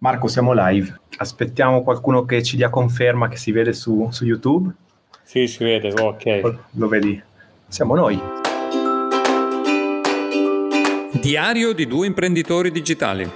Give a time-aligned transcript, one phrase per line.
[0.00, 1.00] Marco, siamo live.
[1.16, 4.70] Aspettiamo qualcuno che ci dia conferma che si vede su, su YouTube.
[5.24, 6.58] Sì, si vede, ok.
[6.74, 7.20] Lo vedi?
[7.66, 8.20] Siamo noi.
[11.20, 13.28] Diario di due imprenditori digitali.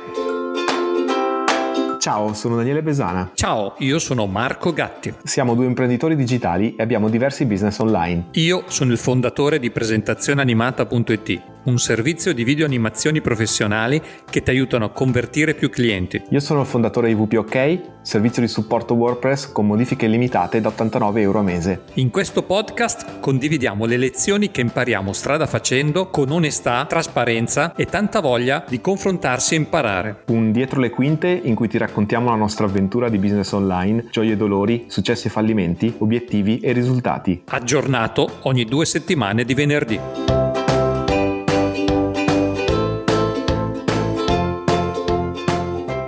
[2.03, 3.30] Ciao, sono Daniele Besana.
[3.32, 5.14] Ciao, io sono Marco Gatti.
[5.23, 8.30] Siamo due imprenditori digitali e abbiamo diversi business online.
[8.32, 14.87] Io sono il fondatore di presentazioneanimata.it un servizio di video animazioni professionali che ti aiutano
[14.87, 16.20] a convertire più clienti.
[16.30, 21.20] Io sono il fondatore di WPOK, servizio di supporto WordPress con modifiche limitate da 89
[21.20, 21.83] euro a mese.
[21.95, 28.20] In questo podcast condividiamo le lezioni che impariamo strada facendo con onestà, trasparenza e tanta
[28.20, 30.25] voglia di confrontarsi e imparare.
[30.27, 34.33] Un dietro le quinte in cui ti raccontiamo la nostra avventura di business online, gioie
[34.33, 37.42] e dolori, successi e fallimenti, obiettivi e risultati.
[37.47, 40.41] Aggiornato ogni due settimane di venerdì.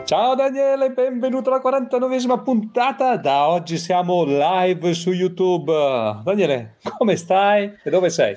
[0.05, 3.17] Ciao Daniele, benvenuto alla 49esima puntata.
[3.17, 5.73] Da oggi siamo live su YouTube.
[6.23, 8.37] Daniele, come stai e dove sei?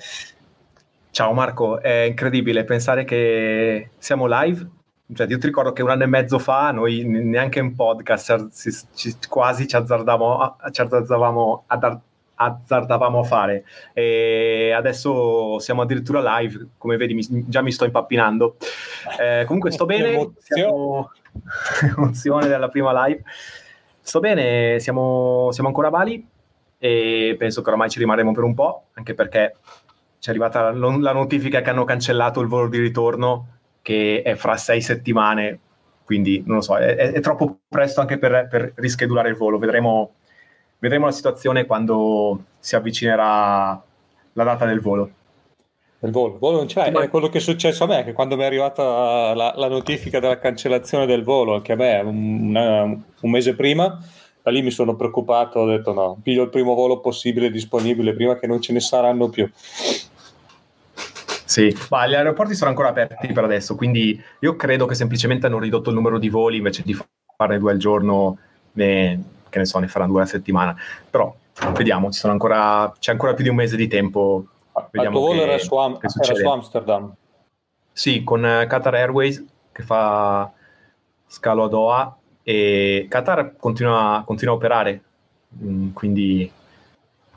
[1.12, 4.66] Ciao Marco, è incredibile pensare che siamo live.
[5.14, 9.68] Cioè, io ti ricordo che un anno e mezzo fa noi neanche in podcast quasi
[9.68, 11.66] ci azzardavamo, ci azzardavamo
[12.38, 18.58] azzardavamo a fare e adesso siamo addirittura live come vedi mi, già mi sto impappinando
[19.20, 21.12] eh, comunque sto bene siamo,
[21.96, 23.24] emozione della prima live.
[24.02, 26.28] Sto bene, siamo, siamo ancora a Bali
[26.78, 29.56] e penso che oramai ci rimarremo per un po', anche perché
[30.20, 33.48] ci è arrivata la, notifica che hanno cancellato il volo di ritorno
[33.82, 35.60] che è fra sei settimane,
[36.04, 39.58] quindi non lo so, è, è troppo presto anche per, per rischedulare il volo.
[39.58, 40.14] Vedremo,
[40.80, 43.82] vedremo la situazione quando si avvicinerà
[44.34, 45.12] la data del volo.
[46.02, 47.02] Il volo, il volo non c'è, Ma...
[47.02, 50.20] è quello che è successo a me, che quando mi è arrivata la, la notifica
[50.20, 54.00] della cancellazione del volo, che a me un, una, un mese prima,
[54.44, 58.38] da lì mi sono preoccupato, ho detto no, piglio il primo volo possibile disponibile prima
[58.38, 59.50] che non ce ne saranno più.
[61.48, 65.60] Sì, ma gli aeroporti sono ancora aperti per adesso, quindi io credo che semplicemente hanno
[65.60, 66.96] ridotto il numero di voli invece di
[67.36, 68.38] fare due al giorno,
[68.74, 70.76] ne, che ne so, ne faranno due a settimana.
[71.10, 71.36] Però
[71.74, 74.46] vediamo, ancora, c'è ancora più di un mese di tempo
[74.92, 77.14] Vediamo il tuo volo era su, Am- era su Amsterdam.
[77.92, 80.52] Sì, con eh, Qatar Airways che fa
[81.28, 85.02] scalo a Doha e Qatar continua, continua a operare,
[85.64, 86.52] mm, quindi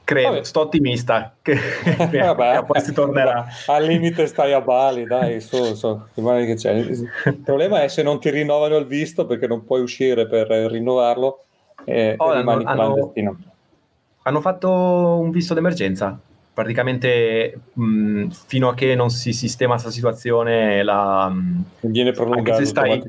[0.04, 0.44] credo, Vabbè.
[0.44, 1.54] sto ottimista che,
[2.12, 3.46] Vabbè, poi si tornerà.
[3.66, 6.72] Al limite stai a Bali, dai, su, su, che c'è.
[6.72, 11.44] Il problema è se non ti rinnovano il visto perché non puoi uscire per rinnovarlo
[11.84, 13.36] e, oh, e rimani hanno, clandestino.
[14.22, 16.18] Hanno fatto un visto d'emergenza
[16.52, 21.32] praticamente mh, fino a che non si sistema questa situazione la,
[21.80, 23.02] viene prolungato anche stai,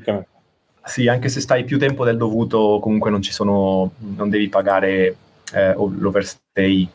[0.84, 5.16] sì, anche se stai più tempo del dovuto comunque non ci sono non devi pagare
[5.52, 6.88] eh, l'overstay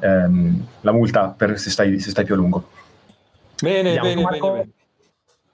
[0.00, 2.68] ehm, la multa per se stai, se stai più a lungo.
[3.62, 4.68] Bene, bene, bene, bene,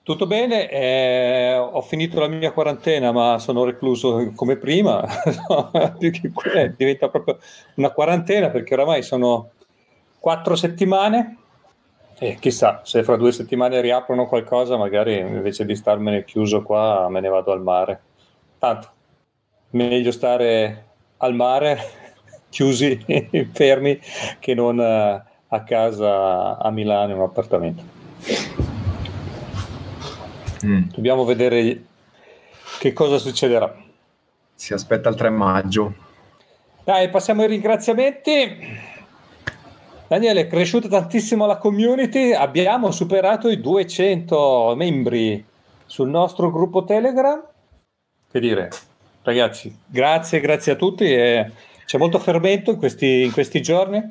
[0.01, 5.05] tutto bene, eh, ho finito la mia quarantena ma sono recluso come prima,
[6.33, 7.37] quella, diventa proprio
[7.75, 9.51] una quarantena perché oramai sono
[10.27, 11.37] quattro settimane
[12.19, 17.21] e chissà se fra due settimane riaprono qualcosa, magari invece di starmene chiuso qua me
[17.21, 18.01] ne vado al mare.
[18.59, 18.89] Tanto,
[19.69, 21.79] meglio stare al mare
[22.49, 23.05] chiusi,
[23.53, 23.97] fermi,
[24.39, 27.83] che non eh, a casa a Milano in un appartamento.
[30.65, 30.89] Mm.
[30.93, 31.85] Dobbiamo vedere
[32.79, 33.73] che cosa succederà.
[34.53, 35.93] Si aspetta il 3 maggio.
[36.83, 38.95] Dai, passiamo ai ringraziamenti.
[40.07, 45.43] Daniele, è cresciuta tantissimo la community, abbiamo superato i 200 membri
[45.85, 47.45] sul nostro gruppo Telegram.
[48.31, 48.69] Che dire,
[49.23, 51.03] ragazzi, grazie, grazie a tutti.
[51.03, 51.51] E
[51.85, 54.01] c'è molto fermento in questi, in questi giorni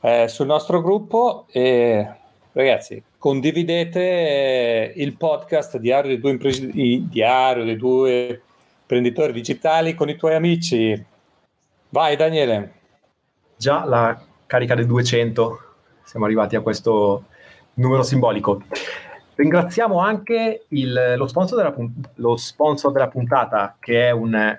[0.00, 2.08] eh, sul nostro gruppo e
[2.50, 8.42] ragazzi, condividete il podcast Diario dei due, impres- Diario dei due
[8.80, 11.06] imprenditori digitali con i tuoi amici.
[11.90, 12.72] Vai Daniele.
[13.56, 15.60] Già la carica del 200,
[16.04, 17.24] siamo arrivati a questo
[17.74, 18.62] numero simbolico.
[19.34, 21.74] Ringraziamo anche il, lo, sponsor della,
[22.14, 24.56] lo, sponsor della, puntata, che è un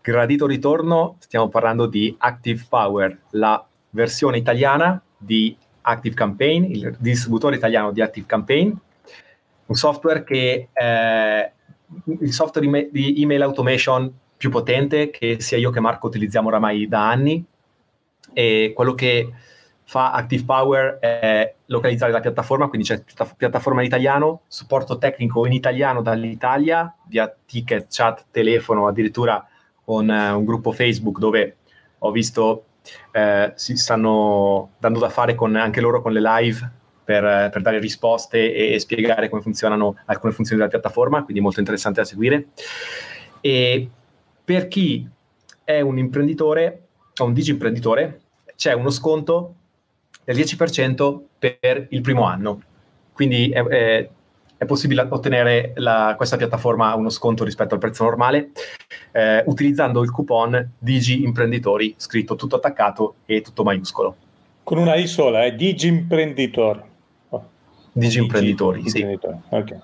[0.00, 1.16] gradito ritorno.
[1.18, 8.00] Stiamo parlando di Active Power, la versione italiana di Active Campaign, il distributore italiano di
[8.00, 8.72] Active Campaign,
[9.66, 11.52] un software che è
[12.20, 17.10] il software di email automation più potente che sia io che Marco utilizziamo oramai da
[17.10, 17.44] anni
[18.32, 19.32] e quello che
[19.84, 25.46] fa Active Power è localizzare la piattaforma, quindi c'è la piattaforma in italiano, supporto tecnico
[25.46, 29.46] in italiano dall'Italia, via ticket, chat, telefono, addirittura
[29.82, 31.56] con uh, un gruppo Facebook dove
[32.00, 32.64] ho visto
[33.12, 36.72] eh, si stanno dando da fare con, anche loro con le live
[37.04, 41.60] per, per dare risposte e, e, spiegare come funzionano alcune funzioni della piattaforma, quindi molto
[41.60, 42.48] interessante da seguire.
[43.40, 43.88] E
[44.44, 45.08] per chi
[45.64, 46.87] è un imprenditore
[47.22, 48.20] o un digiimprenditore,
[48.56, 49.54] c'è uno sconto
[50.24, 52.62] del 10% per il primo anno.
[53.12, 54.08] Quindi è, è,
[54.56, 58.50] è possibile ottenere la, questa piattaforma a uno sconto rispetto al prezzo normale
[59.12, 64.16] eh, utilizzando il coupon Digi Imprenditori, scritto tutto attaccato e tutto maiuscolo.
[64.62, 65.54] Con una I sola, eh?
[65.54, 66.84] Digi Imprenditor.
[67.30, 67.48] Oh.
[67.92, 69.00] Digi Imprenditori, Digi, sì.
[69.00, 69.38] Imprenditori.
[69.48, 69.80] Okay.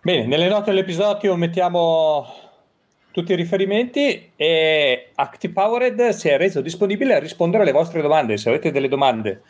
[0.00, 2.26] Bene, nelle note dell'episodio mettiamo
[3.12, 8.36] tutti i riferimenti e Active Powered si è reso disponibile a rispondere alle vostre domande.
[8.36, 9.42] Se avete delle domande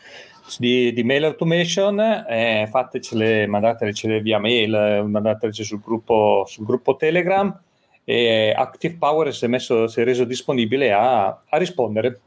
[0.58, 1.98] di, di mail automation,
[2.28, 7.56] eh, fatecele, mandatecele via mail, mandatecele sul gruppo, sul gruppo Telegram
[8.04, 12.20] e Active Power si è, messo, si è reso disponibile a, a rispondere.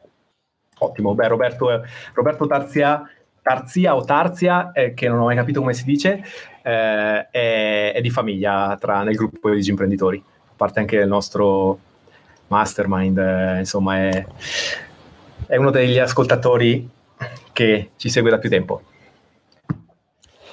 [0.78, 1.68] Ottimo, beh Roberto,
[2.14, 3.10] Roberto Tarzia,
[3.42, 6.24] Tarzia o Tarzia, eh, che non ho mai capito come si dice,
[6.64, 10.22] eh, è, è, di famiglia tra, nel gruppo degli imprenditori,
[10.56, 11.80] parte anche il nostro
[12.48, 14.26] mastermind, eh, insomma è,
[15.48, 16.90] è uno degli ascoltatori
[17.52, 18.82] che ci segue da più tempo.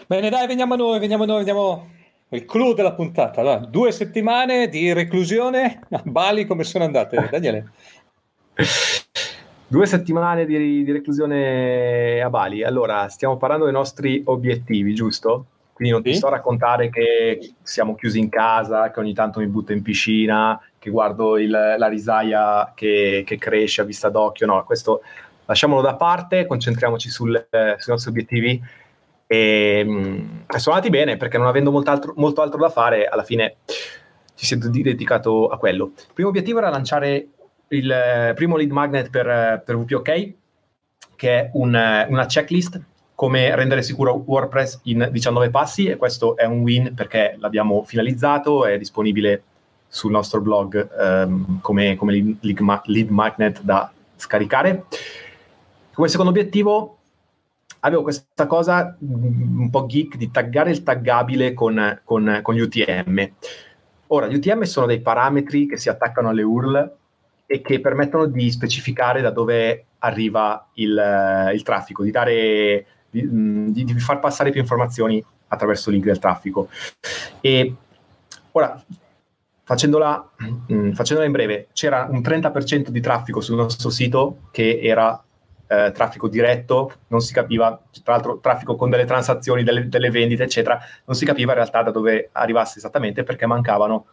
[0.06, 1.90] Bene, dai, veniamo a noi, veniamo a noi, veniamo
[2.30, 3.40] il clou della puntata.
[3.40, 7.72] Allora, due settimane di reclusione a Bali, come sono andate, Daniele?
[9.66, 12.62] due settimane di, di, reclusione a Bali.
[12.62, 15.46] Allora, stiamo parlando dei nostri obiettivi, giusto?
[15.72, 16.10] Quindi non sì?
[16.10, 19.82] ti sto a raccontare che siamo chiusi in casa, che ogni tanto mi butto in
[19.82, 24.46] piscina, che guardo il, la risaia che, che, cresce a vista d'occhio.
[24.46, 25.02] No, questo
[25.46, 28.62] lasciamolo da parte, concentriamoci sul, eh, sui nostri obiettivi
[29.26, 33.22] e, mh, sono andati bene perché non avendo molto altro, molto altro da fare, alla
[33.22, 33.56] fine
[34.34, 35.92] ci si è dedicato a quello.
[35.96, 37.28] Il primo obiettivo era lanciare
[37.68, 40.32] il eh, primo lead magnet per, per WPOK,
[41.16, 41.68] che è un,
[42.08, 42.80] una checklist
[43.22, 48.66] come rendere sicuro WordPress in 19 passi e questo è un win perché l'abbiamo finalizzato,
[48.66, 49.44] è disponibile
[49.86, 54.86] sul nostro blog um, come, come lead, lead, magnet da scaricare.
[55.92, 56.96] Come secondo obiettivo
[57.78, 62.60] avevo questa cosa mm, un po' geek di taggare il taggabile con, con, con, gli
[62.60, 63.30] UTM.
[64.08, 66.92] Ora, gli UTM sono dei parametri che si attaccano alle URL
[67.46, 73.84] e che permettono di specificare da dove arriva il, il traffico, di, dare, di, di,
[73.84, 76.68] di, far passare più informazioni attraverso link del traffico.
[77.40, 77.74] E
[78.52, 78.82] ora,
[79.62, 84.80] facendola, mh, mm, facendola in breve, c'era un 30% di traffico sul nostro sito che
[84.82, 85.22] era
[85.66, 90.44] eh, traffico diretto, non si capiva, tra l'altro traffico con delle transazioni, delle, delle, vendite,
[90.44, 94.06] eccetera, non si capiva in realtà da dove arrivasse esattamente perché mancavano,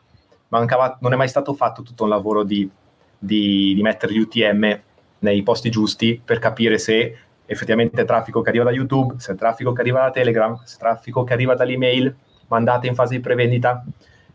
[0.49, 2.69] mancava, non è mai stato fatto tutto un lavoro di,
[3.17, 4.79] di, di mettere gli UTM
[5.19, 7.17] nei posti giusti per capire se
[7.49, 11.33] effettivamente traffico che arriva da YouTube, se traffico che arriva da Telegram, se traffico che
[11.33, 12.15] arriva dall'email
[12.47, 13.83] mandate in fase di prevendita.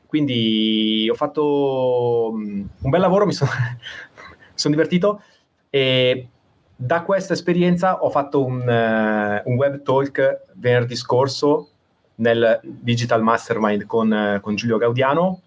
[0.07, 3.51] Quindi ho fatto mm, un bel lavoro, mi sono,
[4.55, 5.23] sono divertito
[5.71, 6.29] e
[6.77, 11.69] da questa esperienza ho fatto un, uh, un, web talk venerdì scorso
[12.17, 15.43] nel Digital Mastermind con, uh, con, Giulio Gaudiano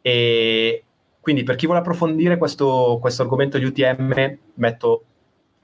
[0.00, 0.84] e
[1.20, 5.04] quindi per chi vuole approfondire questo, questo argomento di UTM metto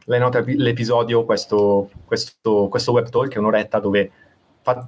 [0.04, 4.10] le note dell'episodio questo, questo, questo web talk, è un'oretta dove
[4.62, 4.86] fa,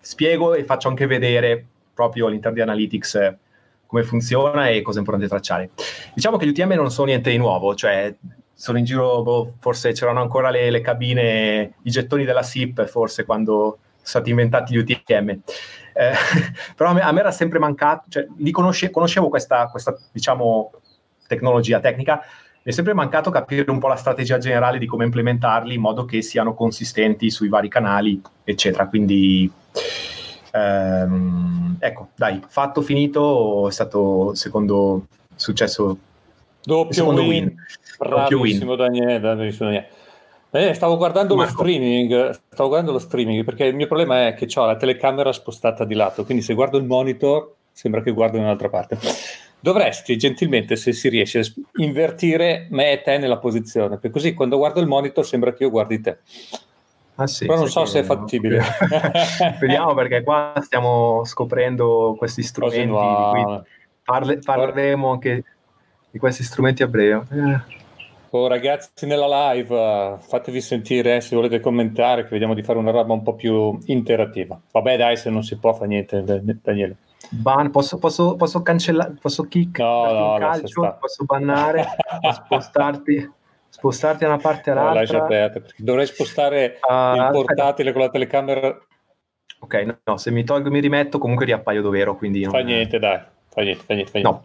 [0.00, 3.36] spiego e faccio anche vedere proprio all'interno di Analytics
[3.86, 5.70] come funziona e cosa è importante tracciare.
[6.14, 8.14] Diciamo che gli UTM non sono niente di nuovo, cioè
[8.52, 13.24] sono in giro, boh, forse c'erano ancora le, le, cabine, i gettoni della SIP, forse
[13.24, 15.30] quando sono stati inventati gli UTM.
[15.30, 16.12] Eh,
[16.74, 20.72] però a me, a me, era sempre mancato, cioè, conosce, conoscevo questa, questa, diciamo,
[21.26, 22.22] tecnologia tecnica,
[22.66, 26.04] mi è sempre mancato capire un po' la strategia generale di come implementarli in modo
[26.04, 28.88] che siano consistenti sui vari canali, eccetera.
[28.88, 29.48] Quindi,
[30.50, 35.06] ehm, ecco, dai, fatto, finito, è stato secondo
[35.36, 35.96] successo.
[36.60, 37.28] Doppio win.
[37.28, 37.54] win.
[37.98, 39.88] Bravissimo Daniele, bravissimo Daniele.
[40.50, 41.52] Eh, stavo guardando Marco.
[41.52, 45.32] lo streaming, stavo guardando lo streaming perché il mio problema è che ho la telecamera
[45.32, 48.98] spostata di lato, quindi se guardo il monitor sembra che guardo in un'altra parte.
[49.58, 51.42] Dovresti gentilmente, se si riesce,
[51.76, 55.70] invertire me e te nella posizione, perché così quando guardo il monitor sembra che io
[55.70, 56.18] guardi te.
[57.16, 58.62] Ah, sì, Però non so se è fattibile.
[59.58, 63.64] Vediamo perché qua stiamo scoprendo questi strumenti
[64.04, 65.44] parle, parleremo anche
[66.10, 67.26] di questi strumenti a breve.
[67.30, 67.74] Eh.
[68.30, 72.90] Oh, ragazzi nella live, fatevi sentire eh, se volete commentare, che vediamo di fare una
[72.90, 74.60] roba un po' più interattiva.
[74.72, 76.96] Vabbè, dai, se non si può, fa niente, Daniele.
[77.30, 81.86] Ban, posso, posso, posso cancellare, posso kick no, no, calcio, posso bannare,
[82.32, 83.30] spostarti,
[83.68, 84.92] spostarti da una parte all'altra.
[84.92, 87.92] No, lascia aperta, perché dovrei spostare uh, il portatile aspetta.
[87.92, 88.78] con la telecamera.
[89.58, 92.44] Ok, no, no, se mi tolgo e mi rimetto, comunque riappaio dov'ero, quindi...
[92.44, 92.66] Fa non...
[92.66, 94.20] niente, dai, fa niente, fa niente, fa niente.
[94.20, 94.44] No.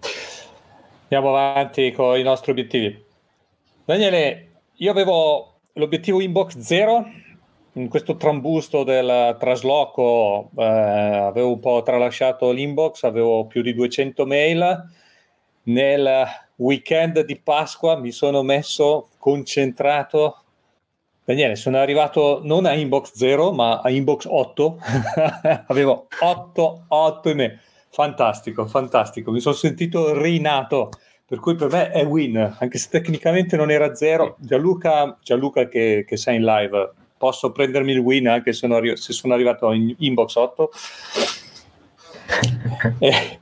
[1.04, 3.06] Andiamo avanti con i nostri obiettivi.
[3.84, 7.06] Daniele, io avevo l'obiettivo inbox 0
[7.74, 14.26] in questo trambusto del trasloco eh, avevo un po' tralasciato l'inbox, avevo più di 200
[14.26, 14.86] mail.
[15.64, 16.26] Nel
[16.56, 20.38] weekend di Pasqua mi sono messo concentrato.
[21.24, 24.78] Daniele, sono arrivato non a inbox 0, ma a inbox 8.
[25.68, 27.60] avevo 8, 8 email.
[27.90, 29.32] Fantastico, fantastico.
[29.32, 30.90] Mi sono sentito rinato
[31.26, 34.36] per cui per me è win, anche se tecnicamente non era zero.
[34.40, 39.14] Gianluca, Gianluca che, che sei in live, posso prendermi il win anche se, arri- se
[39.14, 40.72] sono arrivato in inbox 8.
[42.98, 43.40] e,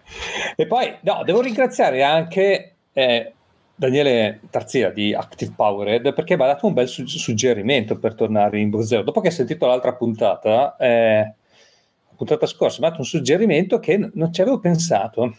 [0.57, 3.33] e, poi, no, devo ringraziare anche eh,
[3.73, 8.57] Daniele Tarzia di Active Powered perché mi ha dato un bel su- suggerimento per tornare
[8.57, 9.03] in inbox 0.
[9.03, 13.79] Dopo che ha sentito l'altra puntata, eh, la puntata scorsa, mi ha dato un suggerimento
[13.79, 15.37] che n- non ci avevo pensato.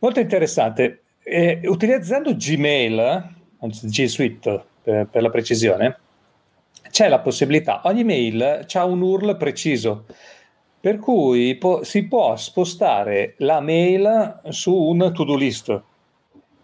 [0.00, 1.02] Molto interessante.
[1.22, 3.28] Eh, utilizzando Gmail,
[3.60, 5.98] anzi G Suite per, per la precisione,
[6.94, 10.04] c'è la possibilità, ogni mail ha un URL preciso,
[10.78, 15.82] per cui po- si può spostare la mail su un to-do list,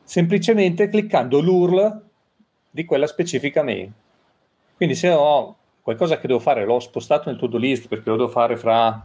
[0.04, 2.02] semplicemente cliccando l'URL
[2.70, 3.90] di quella specifica mail.
[4.76, 8.28] Quindi se ho qualcosa che devo fare, l'ho spostato nel to-do list perché lo devo
[8.28, 9.04] fare fra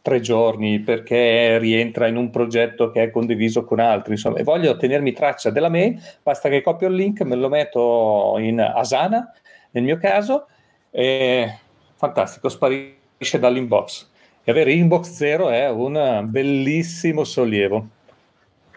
[0.00, 4.78] tre giorni, perché rientra in un progetto che è condiviso con altri, insomma, e voglio
[4.78, 9.30] tenermi traccia della mail, basta che copio il link, me lo metto in Asana
[9.78, 10.46] nel mio caso,
[10.90, 11.56] è
[11.94, 14.08] fantastico, sparisce dall'inbox.
[14.42, 17.86] E avere inbox zero è un bellissimo sollievo.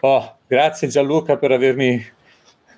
[0.00, 2.04] Oh, grazie Gianluca per avermi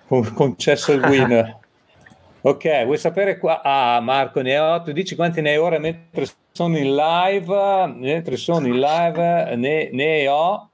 [0.06, 1.56] concesso il win.
[2.40, 3.60] ok, vuoi sapere qua?
[3.62, 8.36] Ah, Marco, ne ho, tu dici quanti ne hai ora mentre sono in live, mentre
[8.36, 10.70] sono in live ne, ne ho,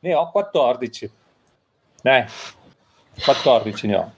[0.00, 1.10] ne ho 14.
[2.02, 2.24] Dai,
[3.22, 4.12] 14 ne ho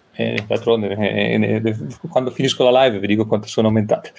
[0.47, 1.77] d'altronde eh, eh,
[2.09, 4.13] quando finisco la live vi dico quanto sono aumentate.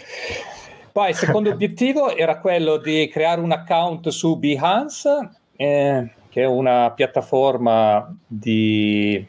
[0.91, 6.45] Poi il secondo obiettivo era quello di creare un account su Behance, eh, che è
[6.45, 9.23] una piattaforma di,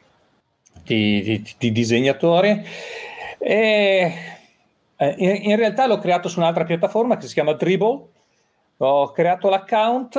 [0.82, 2.64] di, di, di disegnatori.
[3.38, 4.12] E,
[4.96, 8.06] eh, in, in, realtà l'ho creato su un'altra piattaforma che si chiama Dribble.
[8.80, 10.16] Ho creato l'account,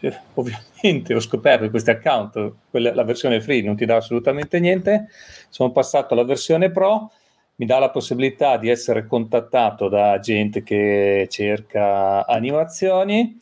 [0.00, 4.60] eh, ovviamente ho scoperto che questo account, quella, la versione free, non ti dà assolutamente
[4.60, 5.08] niente
[5.54, 7.12] sono passato alla versione Pro,
[7.56, 13.38] mi dà la possibilità di essere contattato da gente che cerca animazioni.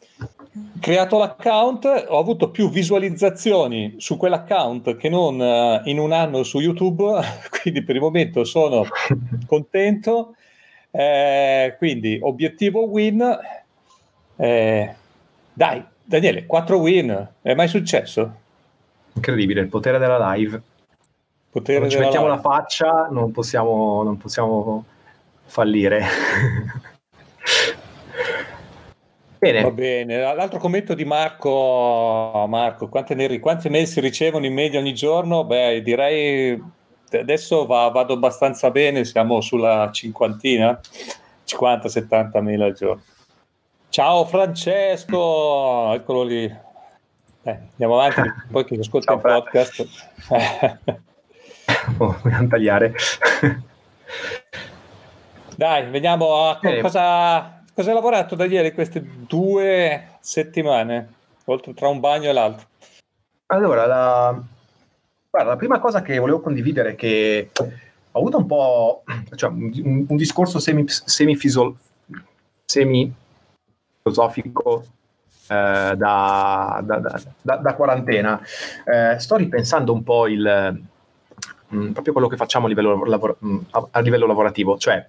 [0.79, 6.61] Creato l'account, ho avuto più visualizzazioni su quell'account che non uh, in un anno su
[6.61, 7.19] YouTube,
[7.63, 8.85] quindi per il momento sono
[9.47, 10.35] contento.
[10.91, 13.39] Eh, quindi obiettivo win.
[14.43, 14.93] Eh,
[15.53, 18.35] dai, Daniele, 4 win, è mai successo?
[19.13, 20.61] Incredibile, il potere della live.
[21.49, 24.85] Potere ci mettiamo la faccia, non possiamo, non possiamo
[25.45, 26.05] fallire.
[29.39, 29.63] bene.
[29.63, 30.35] Va bene.
[30.35, 35.45] L'altro commento di Marco, Marco quante, ne, quante mail si ricevono in media ogni giorno?
[35.45, 36.61] Beh, direi
[37.13, 40.81] adesso va, vado abbastanza bene, siamo sulla cinquantina,
[41.47, 43.03] 50-70 mail al giorno.
[43.93, 46.45] Ciao Francesco, eccolo lì.
[46.45, 49.87] Eh, andiamo avanti, poi che ascolta il podcast.
[51.99, 52.95] oh, vogliamo tagliare.
[55.55, 56.81] Dai, vediamo a eh.
[56.81, 61.13] cosa, cosa hai lavorato Daniele queste due settimane,
[61.45, 62.67] oltre tra un bagno e l'altro.
[63.49, 64.43] Allora, la,
[65.29, 70.07] guarda, la prima cosa che volevo condividere è che ho avuto un po' cioè, un,
[70.09, 71.37] un, discorso semi, semi,
[72.65, 73.21] semi
[74.03, 74.85] filosofico
[75.49, 78.41] eh, da, da, da, da, quarantena.
[78.85, 80.83] Eh, sto ripensando un po' il,
[81.69, 84.77] mh, mm, proprio quello che facciamo a livello, lavora- mh, mm, a, a livello lavorativo.
[84.77, 85.07] Cioè,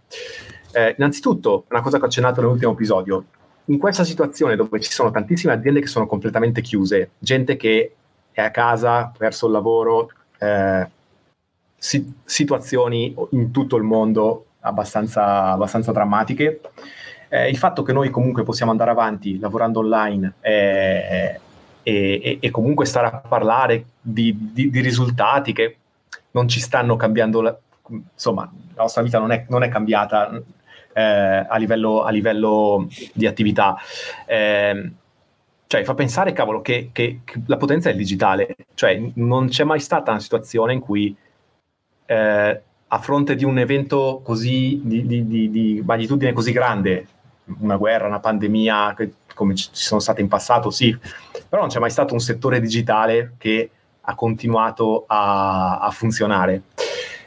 [0.71, 3.25] eh, innanzitutto, una cosa che ho accennato nell'ultimo episodio,
[3.65, 7.95] in questa situazione dove ci sono tantissime aziende che sono completamente chiuse, gente che
[8.31, 10.09] è a casa, perso il lavoro,
[10.39, 10.89] eh,
[11.77, 16.62] si- situazioni in tutto il mondo abbastanza, abbastanza drammatiche,
[17.34, 21.40] eh, il fatto che noi comunque possiamo andare avanti lavorando online eh,
[21.82, 25.78] e, e, e, comunque stare a parlare di, di, di risultati che
[26.32, 27.58] non ci stanno cambiando, la,
[27.90, 28.44] insomma,
[28.75, 30.40] la nostra vita non è, non è cambiata
[30.94, 33.78] eh, a, livello, a, livello, di attività.
[34.28, 34.92] Eh,
[35.66, 38.56] cioè, fa pensare, cavolo, che, che, che, la potenza è digitale.
[38.75, 41.16] Cioè, non c'è mai stata una situazione in cui
[42.06, 47.08] eh, a fronte di un evento così di, di, di, di, magnitudine così grande,
[47.59, 48.95] una guerra, una pandemia,
[49.33, 50.97] come ci sono state in passato, sì,
[51.47, 53.69] però non c'è mai stato un settore digitale che
[54.01, 56.63] ha continuato a, a funzionare.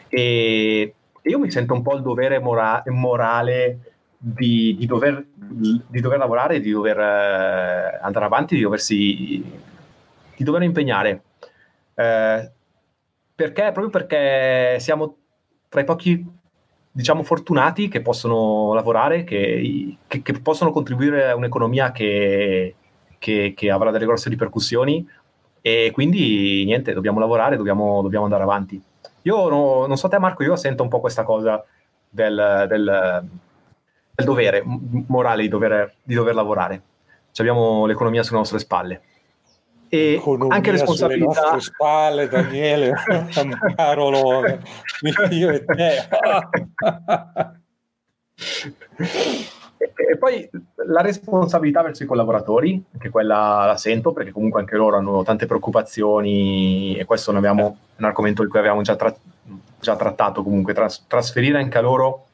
[0.08, 3.78] E io mi sento un po' il dovere mora- morale
[4.18, 9.64] di, di, dover, di, dover, lavorare, di dover eh, andare avanti, di doversi
[10.37, 11.23] di dover impegnare.
[11.94, 12.50] Eh,
[13.35, 13.62] perché?
[13.73, 15.16] Proprio perché siamo
[15.68, 16.25] tra i pochi,
[16.97, 22.75] diciamo, fortunati che possono lavorare, che, che, che possono contribuire a un'economia che,
[23.19, 25.07] che, avrà delle grosse ripercussioni
[25.61, 28.83] e quindi niente, dobbiamo lavorare, dobbiamo, dobbiamo andare avanti.
[29.23, 31.62] Io no, non so te Marco, io sento un po' questa cosa
[32.09, 33.29] del, del,
[34.15, 34.62] del dovere
[35.09, 36.83] morale di dover, di dover lavorare.
[37.31, 39.03] Ci abbiamo l'economia sulle nostre spalle
[39.88, 41.33] e Economia anche responsabilità.
[41.33, 42.95] sulle nostre spalle Daniele
[43.76, 44.43] Carolo
[45.31, 46.09] io e te.
[49.78, 50.49] E, poi
[50.87, 55.47] la responsabilità verso i collaboratori che quella la sento perché comunque anche loro hanno tante
[55.47, 59.14] preoccupazioni e questo è un argomento di cui avevamo già, tra,
[59.81, 62.25] già trattato comunque tras, trasferire anche a loro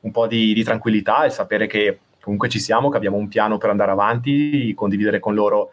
[0.00, 3.58] un po' di, di tranquillità e sapere che comunque ci siamo che abbiamo un piano
[3.58, 5.72] per andare avanti condividere con loro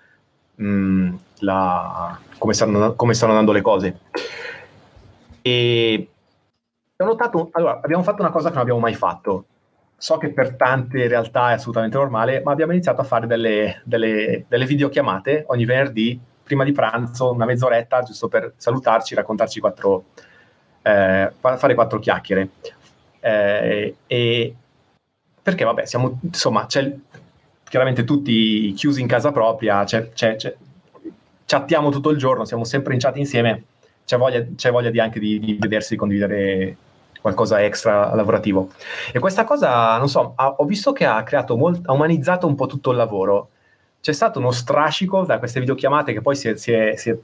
[0.59, 3.99] mh, la, come, stanno, come, stanno, andando le cose.
[5.41, 6.09] E
[6.97, 9.45] ho notato, allora, abbiamo fatto una cosa che non abbiamo mai fatto.
[9.97, 14.45] So che per tante realtà è assolutamente normale, ma abbiamo iniziato a fare delle, delle,
[14.47, 20.05] delle videochiamate ogni venerdì, prima di pranzo, una mezz'oretta, giusto per salutarci, raccontarci quattro,
[20.81, 22.49] eh, fare quattro chiacchiere.
[23.19, 24.55] Eh, e
[25.41, 26.95] perché, vabbè, siamo, insomma, c'è,
[27.69, 30.55] chiaramente tutti chiusi in casa propria, c'è, c'è, c'è,
[31.45, 33.63] chattiamo tutto il giorno, siamo sempre in chat insieme,
[34.05, 36.77] c'è voglia, c'è voglia di anche di, di, vedersi, di condividere
[37.21, 38.71] qualcosa extra lavorativo.
[39.13, 42.55] E questa cosa, non so, ha, ho visto che ha creato molt, ha umanizzato un
[42.55, 43.49] po' tutto il lavoro.
[44.01, 47.17] C'è stato uno strascico da queste videochiamate che poi si è, si è, si è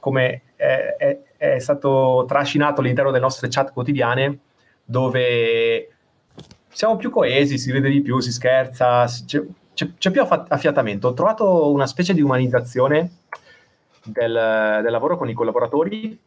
[0.00, 4.38] come è, è, è, stato trascinato all'interno delle nostre chat quotidiane,
[4.84, 5.88] dove
[6.68, 9.42] siamo più coesi, si vede di più, si scherza, c'è,
[9.78, 11.06] c'è, c'è più affiatamento.
[11.06, 13.10] Ho trovato una specie di umanizzazione
[14.02, 16.18] del, del lavoro con i collaboratori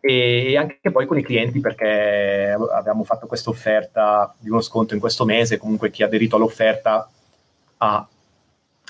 [0.00, 5.00] e anche poi con i clienti perché abbiamo fatto questa offerta di uno sconto in
[5.00, 7.08] questo mese, comunque chi ha aderito all'offerta
[7.78, 8.08] ha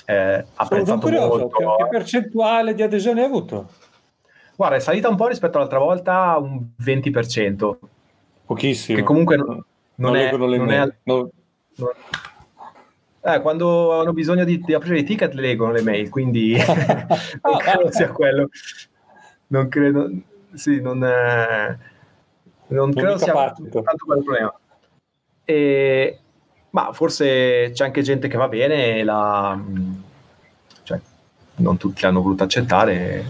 [0.05, 1.47] eh, apprezzato curioso, molto.
[1.49, 3.69] Che, che percentuale di adesione hai avuto?
[4.55, 7.77] Guarda, è salita un po' rispetto all'altra volta, un 20%.
[8.47, 8.97] Pochissimo.
[8.97, 9.63] Che comunque non,
[9.95, 11.29] non, non è, non è, non,
[13.27, 16.55] eh, quando hanno bisogno di, di, aprire i ticket leggono le mail, quindi
[17.43, 18.49] non credo sia quello.
[19.47, 20.09] Non credo,
[20.53, 21.77] sì, non, eh,
[22.67, 24.53] non credo sia tanto quel problema.
[25.43, 26.19] E,
[26.69, 29.59] ma forse c'è anche gente che va bene, la,
[30.83, 30.99] cioè,
[31.55, 33.23] non tutti l'hanno voluto accettare,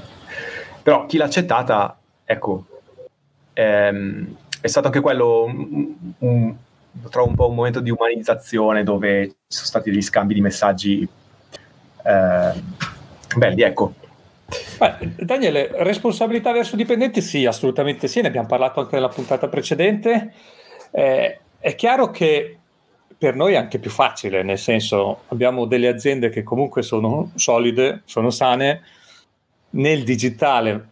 [0.81, 2.65] però chi l'ha accettata, ecco,
[3.53, 6.55] ehm, è stato anche quello un, un
[7.09, 11.07] trovo un po' un momento di umanizzazione dove ci sono stati degli scambi di messaggi
[12.03, 12.63] eh,
[13.35, 13.93] belli, ecco.
[14.77, 17.21] Beh, Daniele, responsabilità verso dipendenti?
[17.21, 20.33] Sì, assolutamente sì, ne abbiamo parlato anche nella puntata precedente.
[20.91, 22.57] Eh, è chiaro che
[23.17, 28.03] per noi è anche più facile, nel senso abbiamo delle aziende che comunque sono solide,
[28.05, 28.83] sono sane,
[29.71, 30.89] nel digitale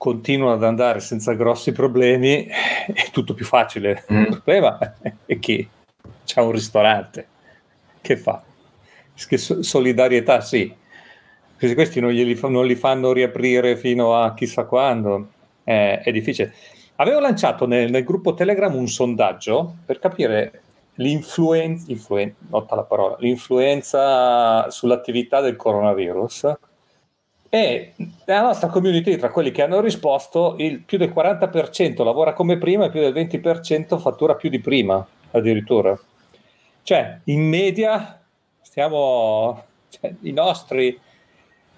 [0.00, 4.06] continuano ad andare senza grossi problemi, è tutto più facile.
[4.10, 4.22] Mm.
[4.22, 4.94] Il problema
[5.26, 5.68] è che
[6.24, 7.26] c'è un ristorante
[8.00, 8.42] che fa.
[9.14, 10.74] Che solidarietà sì,
[11.54, 15.32] perché questi non, glieli, non li fanno riaprire fino a chissà quando,
[15.64, 16.54] eh, è difficile.
[16.96, 20.62] Avevo lanciato nel, nel, gruppo Telegram un sondaggio per capire
[20.94, 26.54] l'influenza, influen, parola, l'influenza sull'attività del coronavirus
[27.52, 27.94] e
[28.26, 32.84] nella nostra community, tra quelli che hanno risposto, il più del 40% lavora come prima
[32.84, 35.98] e più del 20% fattura più di prima, addirittura.
[36.84, 38.20] Cioè, in media,
[38.62, 40.96] stiamo, cioè, i nostri,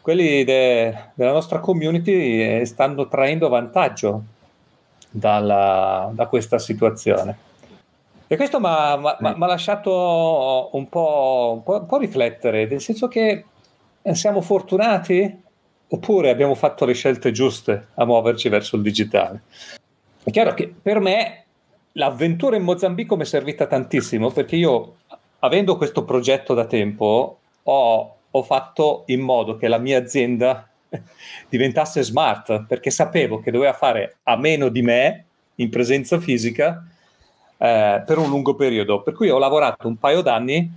[0.02, 4.24] quelli de, della nostra community eh, stanno traendo vantaggio
[5.08, 7.50] dalla, da questa situazione.
[8.26, 13.44] E questo mi ha lasciato un po', un, po', un po' riflettere, nel senso che
[14.02, 15.40] eh, siamo fortunati
[15.94, 19.42] Oppure abbiamo fatto le scelte giuste a muoverci verso il digitale?
[20.24, 21.44] è chiaro che per me
[21.92, 24.96] l'avventura in Mozambico mi è servita tantissimo perché io,
[25.40, 30.66] avendo questo progetto da tempo, ho, ho fatto in modo che la mia azienda
[31.50, 35.24] diventasse smart perché sapevo che doveva fare a meno di me
[35.56, 36.86] in presenza fisica
[37.58, 39.02] eh, per un lungo periodo.
[39.02, 40.70] Per cui ho lavorato un paio d'anni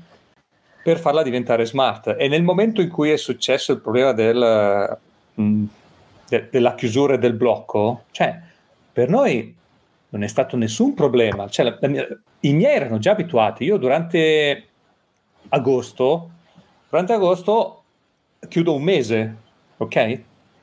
[0.85, 2.15] per farla diventare smart.
[2.15, 4.97] E nel momento in cui è successo il problema del,
[5.33, 5.65] mh, mm,
[6.29, 8.39] de- della chiusura del blocco, cioè
[8.93, 9.51] per noi
[10.09, 11.49] non è stato nessun problema.
[11.49, 12.07] Cioè, la, la mia,
[12.41, 13.63] I miei erano già abituati.
[13.63, 14.67] Io durante
[15.49, 16.29] agosto,
[16.87, 17.83] durante agosto
[18.47, 19.35] chiudo un mese,
[19.77, 20.19] ok?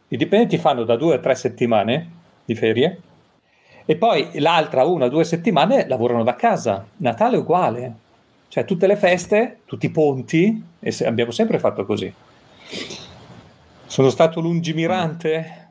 [0.06, 2.10] I dipendenti fanno da due a tre settimane
[2.44, 3.00] di ferie
[3.84, 6.86] e poi l'altra una o due settimane lavorano da casa.
[6.98, 8.01] Natale uguale.
[8.52, 12.12] Cioè tutte le feste, tutti i ponti, e se, abbiamo sempre fatto così.
[13.86, 15.68] Sono stato lungimirante?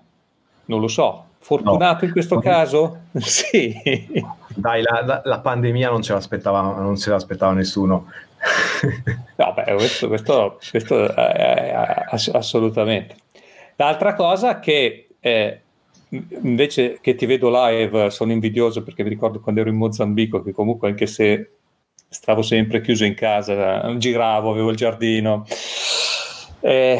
[0.65, 1.25] Non lo so.
[1.37, 2.05] Fortunato no.
[2.07, 3.01] in questo caso?
[3.21, 3.71] sì.
[4.55, 8.07] Dai, la, la, la, pandemia non ce l'aspettava, non ce l'aspettava nessuno.
[9.35, 13.15] no, beh, questo, questo, questo è, assolutamente.
[13.75, 15.61] L'altra cosa che eh,
[16.09, 20.51] invece che ti vedo live sono invidioso perché mi ricordo quando ero in Mozambico che
[20.51, 21.51] comunque anche se
[22.13, 25.45] stavo sempre chiuso in casa, giravo, avevo il giardino,
[26.59, 26.99] eh,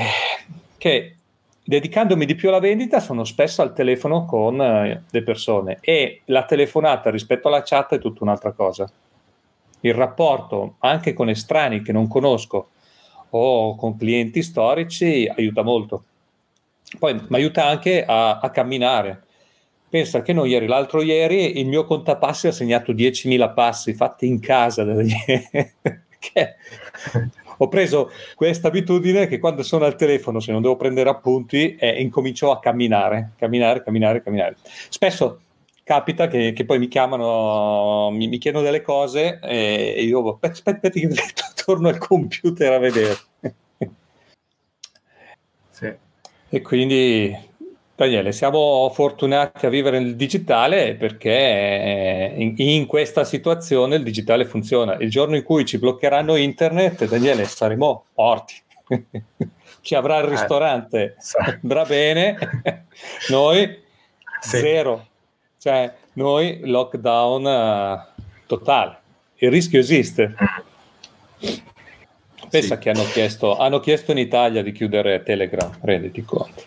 [0.78, 1.16] che
[1.62, 6.46] dedicandomi di più alla vendita sono spesso al telefono con eh, le persone e la
[6.46, 8.90] telefonata rispetto alla chat è tutta un'altra cosa.
[9.82, 12.70] Il rapporto anche con estranei che non conosco
[13.32, 16.06] o con clienti storici aiuta molto.
[16.98, 19.24] Poi mi aiuta anche a, a camminare
[19.92, 24.40] Pensa che non ieri, l'altro ieri, il mio contapassi ha segnato 10.000 passi fatti in
[24.40, 24.86] casa.
[26.18, 26.56] che
[27.58, 32.02] ho preso questa abitudine che quando sono al telefono, se non devo prendere appunti, eh,
[32.02, 34.56] incomincio a camminare, camminare, camminare, camminare.
[34.88, 35.42] Spesso
[35.84, 40.88] capita che, che poi mi chiamano, mi, mi, chiedono delle cose e io aspetta, aspetta,
[40.88, 43.18] aspetta, torno al computer a vedere.
[45.70, 45.94] sì.
[46.48, 47.50] E quindi
[48.02, 54.98] Daniele, siamo fortunati a vivere nel digitale perché in, in, questa situazione il digitale funziona.
[54.98, 58.56] Il giorno in cui ci bloccheranno internet, Daniele, saremo morti.
[59.82, 61.16] Chi avrà il eh, ristorante
[61.62, 62.38] andrà bene,
[63.30, 63.80] noi
[64.40, 64.58] sì.
[64.58, 65.08] zero.
[65.60, 68.98] Cioè, noi lockdown uh, totale.
[69.36, 70.34] Il rischio esiste.
[72.50, 72.82] Pensa sì.
[72.82, 76.64] che hanno chiesto, hanno chiesto in Italia di chiudere Telegram, renditi conto.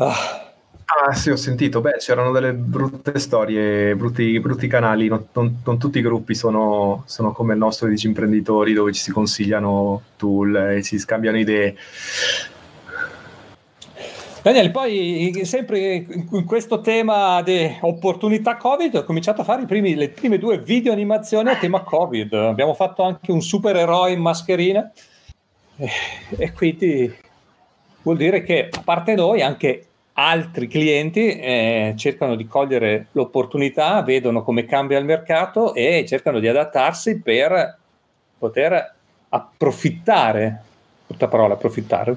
[0.00, 1.12] Ah.
[1.12, 1.82] sì, ho sentito.
[1.82, 5.08] Beh, c'erano delle brutte storie, brutti, brutti canali.
[5.08, 9.02] Non, non, non, tutti i gruppi sono, sono come il nostro di imprenditori dove ci
[9.02, 11.76] si consigliano tool e si scambiano idee.
[14.42, 20.08] Daniele, poi sempre in questo tema di opportunità Covid ho cominciato a fare primi, le
[20.08, 22.32] prime due video animazioni a tema Covid.
[22.32, 24.90] Abbiamo fatto anche un supereroe in mascherina
[25.76, 25.90] e,
[26.38, 27.14] e quindi
[28.02, 34.42] vuol dire che a parte noi anche altri clienti eh, cercano di cogliere l'opportunità, vedono
[34.42, 37.78] come cambia il mercato e cercano di adattarsi per
[38.38, 38.94] poter
[39.28, 40.62] approfittare,
[41.06, 42.16] tutta parola approfittare,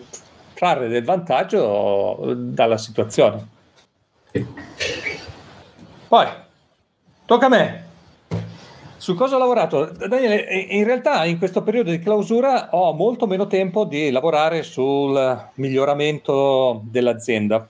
[0.54, 3.48] trarre del vantaggio dalla situazione.
[6.08, 6.28] Poi,
[7.26, 7.82] tocca a me.
[8.98, 9.86] Su cosa ho lavorato?
[9.86, 15.50] Daniele, in realtà in questo periodo di clausura ho molto meno tempo di lavorare sul
[15.56, 17.68] miglioramento dell'azienda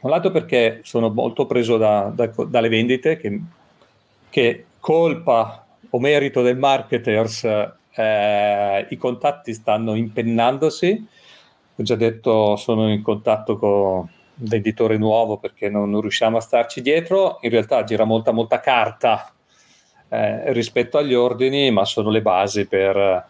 [0.00, 3.40] un lato perché sono molto preso da, da, dalle vendite, che,
[4.28, 7.44] che, colpa o merito del marketers,
[7.94, 11.06] eh, i contatti stanno impennandosi.
[11.76, 16.40] Ho già detto, sono in contatto con un venditore nuovo perché non, non riusciamo a
[16.40, 17.38] starci dietro.
[17.42, 19.32] In realtà gira molta, molta carta
[20.08, 23.28] eh, rispetto agli ordini, ma sono le basi per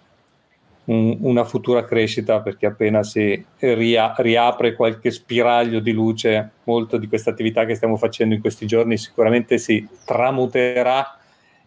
[0.90, 7.06] un, una futura crescita perché appena si ria, riapre qualche spiraglio di luce, molto di
[7.06, 11.16] questa attività che stiamo facendo in questi giorni sicuramente si tramuterà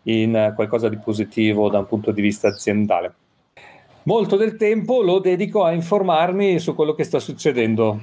[0.03, 3.13] in qualcosa di positivo da un punto di vista aziendale.
[4.03, 8.01] Molto del tempo lo dedico a informarmi su quello che sta succedendo.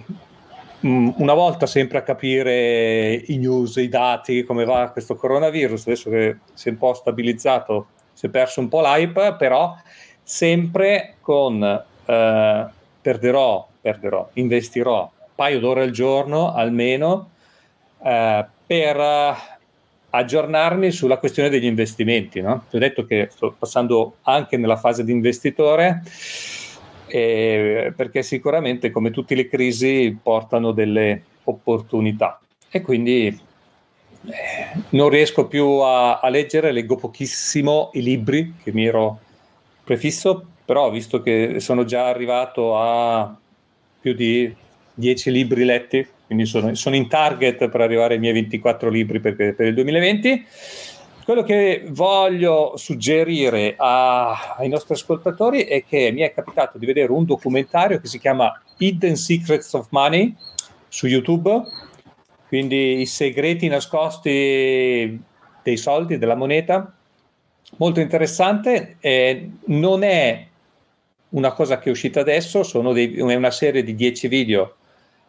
[0.87, 6.09] Mm, una volta sempre a capire i news, i dati, come va questo coronavirus, adesso
[6.09, 9.74] che si è un po' stabilizzato, si è perso un po' l'hype, però
[10.30, 12.66] sempre con eh,
[13.02, 17.30] perderò, perderò, investirò un paio d'ore al giorno almeno
[18.00, 19.36] eh, per
[20.08, 22.40] aggiornarmi sulla questione degli investimenti.
[22.40, 22.64] No?
[22.70, 26.02] Ti ho detto che sto passando anche nella fase di investitore
[27.08, 32.40] eh, perché sicuramente come tutte le crisi portano delle opportunità
[32.70, 33.36] e quindi
[34.90, 39.18] non riesco più a, a, leggere, leggo pochissimo i libri che mi ero
[39.90, 43.37] prefisso, però visto che sono già arrivato a
[44.00, 44.55] più di
[44.94, 49.35] 10 libri letti, quindi sono, sono in target per arrivare ai miei 24 libri per,
[49.35, 50.46] per il 2020.
[51.24, 57.11] Quello che voglio suggerire a, ai nostri ascoltatori è che mi è capitato di vedere
[57.11, 60.37] un documentario che si chiama Hidden Secrets of Money
[60.87, 61.64] su YouTube,
[62.46, 65.20] quindi i segreti nascosti
[65.64, 66.94] dei soldi, della moneta.
[67.76, 70.46] Molto interessante, eh, non è
[71.30, 74.74] una cosa che è uscita adesso, dei, è una serie di 10 video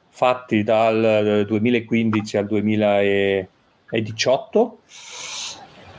[0.09, 4.79] fatti dal 2015 al 2018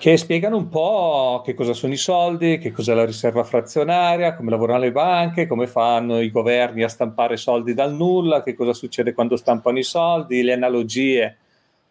[0.02, 4.50] che spiegano un po' che cosa sono i soldi, che cos'è la riserva frazionaria, come
[4.50, 9.12] lavorano le banche, come fanno i governi a stampare soldi dal nulla, che cosa succede
[9.12, 11.36] quando stampano i soldi, le analogie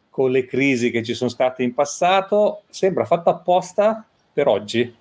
[0.09, 2.63] con le crisi che ci sono state in passato.
[2.69, 4.93] Sembra fatto apposta per oggi.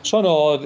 [0.00, 0.60] Sono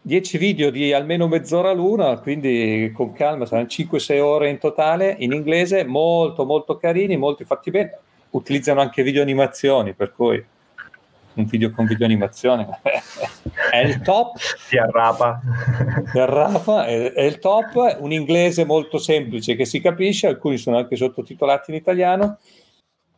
[0.00, 5.32] 10 video di almeno mezz'ora l'una, quindi con calma, saranno 5-6 ore in totale in
[5.32, 7.98] inglese, molto molto carini, molti fatti bene.
[8.30, 10.44] Utilizzano anche video animazioni, per cui
[11.34, 12.80] un video con video animazione
[13.70, 15.40] è il top si arrapa
[16.12, 20.76] si arrapa è, è, il top un inglese molto semplice che si capisce alcuni sono
[20.76, 22.38] anche sottotitolati in italiano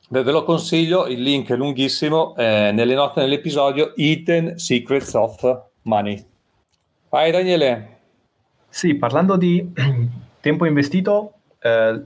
[0.09, 6.25] ve lo consiglio il link è lunghissimo eh, nelle note dell'episodio Hidden Secrets of Money
[7.09, 7.99] vai Daniele
[8.69, 9.73] sì parlando di
[10.41, 12.01] tempo investito eh,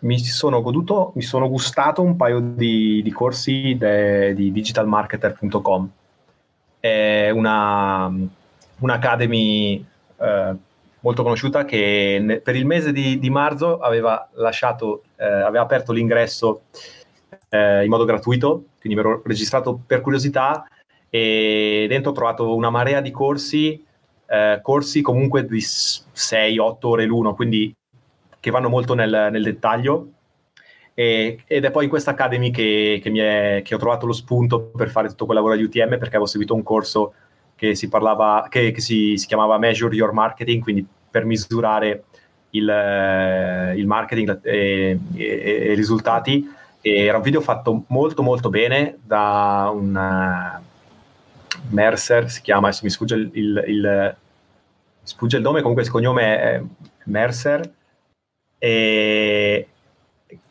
[0.00, 5.90] mi sono goduto, mi sono gustato un paio di, di corsi de, di digitalmarketer.com.
[6.78, 8.12] È una,
[8.78, 9.86] un'academy
[10.18, 10.54] eh,
[11.00, 15.92] molto conosciuta che ne, per il mese di, di marzo aveva, lasciato, eh, aveva aperto
[15.92, 16.62] l'ingresso
[17.48, 20.66] eh, in modo gratuito, quindi mi ero registrato per curiosità
[21.08, 23.84] e dentro ho trovato una marea di corsi,
[24.26, 27.74] eh, corsi comunque di 6-8 ore l'uno, quindi
[28.38, 30.10] che vanno molto nel, nel dettaglio
[30.98, 34.70] e, ed è poi in questa Academy che, che, è, che, ho trovato lo spunto
[34.74, 37.12] per fare tutto quel lavoro di UTM perché avevo seguito un corso
[37.54, 42.04] che si, parlava, che, che si, si chiamava Measure Your Marketing, quindi per misurare
[42.50, 46.48] il, eh, il marketing e, i risultati.
[46.88, 53.16] Era un video fatto molto molto bene da un uh, Mercer, si chiama, mi sfugge
[53.16, 54.16] il, il, il,
[55.02, 56.62] sfugge il nome, comunque il cognome è
[57.06, 57.68] Mercer,
[58.56, 59.68] e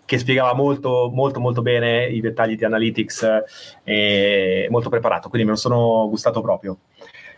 [0.04, 3.44] che spiegava molto, molto, molto bene i dettagli di Analytics
[3.86, 6.80] e molto preparato, quindi me lo sono gustato proprio.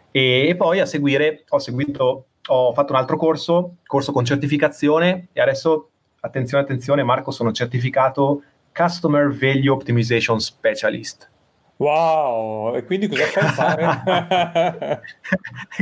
[0.09, 5.27] E, e poi a seguire ho seguito, ho fatto un altro corso, corso con certificazione
[5.33, 8.41] e adesso, attenzione, attenzione, Marco, sono certificato
[8.77, 11.27] Customer Value Optimization Specialist.
[11.77, 15.01] Wow, e quindi cosa fai fare?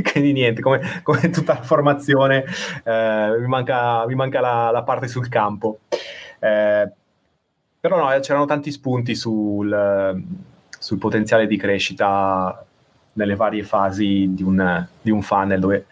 [0.12, 2.44] quindi niente, come, come, tutta la formazione,
[2.84, 5.80] eh, mi manca, mi manca la, la, parte sul campo.
[6.38, 6.90] Eh,
[7.78, 10.22] però no, c'erano tanti spunti sul,
[10.78, 12.64] sul, potenziale di crescita
[13.12, 15.86] nelle varie fasi di un, di un funnel, dove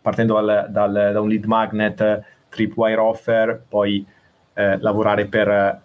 [0.00, 4.06] partendo dal, dal, da un lead magnet, tripwire offer, poi
[4.54, 5.82] eh, lavorare per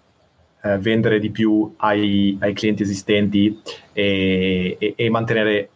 [0.62, 3.62] eh, vendere di più ai, ai clienti esistenti
[3.94, 5.70] e, e, e mantenere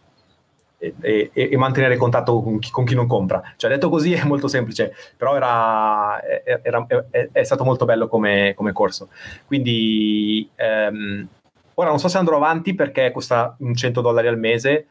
[1.00, 3.42] e, e, mantenere contatto con chi, con chi, non compra.
[3.56, 8.52] Cioè, detto così è molto semplice, però era, era, è, è, stato molto bello come,
[8.54, 9.08] come corso.
[9.46, 11.26] Quindi ehm,
[11.74, 14.86] ora non so se andrò avanti perché costa un 100 dollari al mese,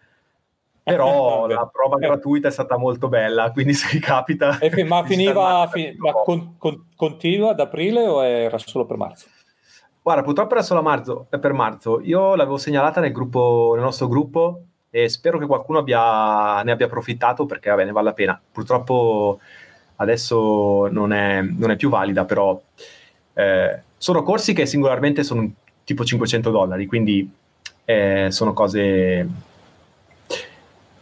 [0.83, 4.57] però la prova gratuita è stata molto bella, quindi se vi capita...
[4.83, 9.27] ma finiva, fin- ma con, con, continua ad aprile o era solo per marzo?
[10.03, 12.01] Guarda, purtroppo era solo marzo, per marzo.
[12.01, 16.87] Io l'avevo segnalata nel, gruppo, nel nostro gruppo e spero che qualcuno abbia, ne abbia
[16.87, 18.41] approfittato perché vabbè, ne vale la pena.
[18.51, 19.39] Purtroppo
[19.95, 22.61] adesso non è, non è più valida, però
[23.33, 25.49] eh, sono corsi che singolarmente sono
[25.85, 27.31] tipo 500 dollari, quindi
[27.85, 29.25] eh, sono cose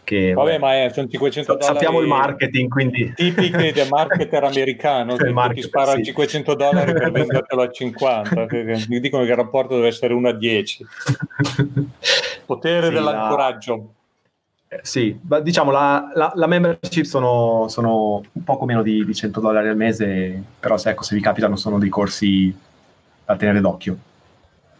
[0.04, 0.32] che...
[0.32, 1.74] Vabbè, ma è, sono 500 dollari...
[1.74, 3.12] Sappiamo il marketing, quindi...
[3.14, 6.04] Tipiche del marketer americano, che marketer, ti spara sì.
[6.04, 8.46] 500 dollari per vendertelo a 50.
[8.88, 10.86] Mi dicono che il rapporto deve essere 1 a 10.
[12.46, 13.74] Potere sì, dell'ancoraggio.
[14.68, 14.76] La...
[14.76, 19.38] Eh, sì, diciamo la, la, la membership sono, sono, un poco meno di, di 100
[19.38, 22.54] dollari al mese, però se, ecco, se vi capitano sono dei corsi
[23.24, 23.96] da tenere d'occhio.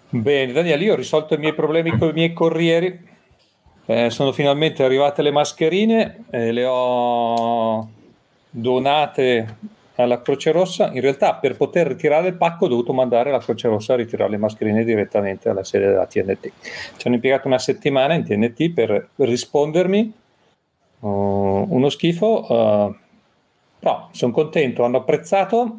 [0.09, 3.11] Bene, Daniele, io ho risolto i miei problemi con i miei corrieri
[3.93, 7.89] eh, sono finalmente arrivate le mascherine, eh, le ho
[8.49, 9.57] donate
[9.97, 10.91] alla Croce Rossa.
[10.93, 14.31] In realtà, per poter ritirare il pacco, ho dovuto mandare la Croce Rossa a ritirare
[14.31, 16.53] le mascherine direttamente alla sede della TNT.
[16.97, 20.13] Ci hanno impiegato una settimana in TNT per rispondermi.
[21.01, 22.95] Uh, uno schifo, uh,
[23.79, 25.79] però sono contento, hanno apprezzato.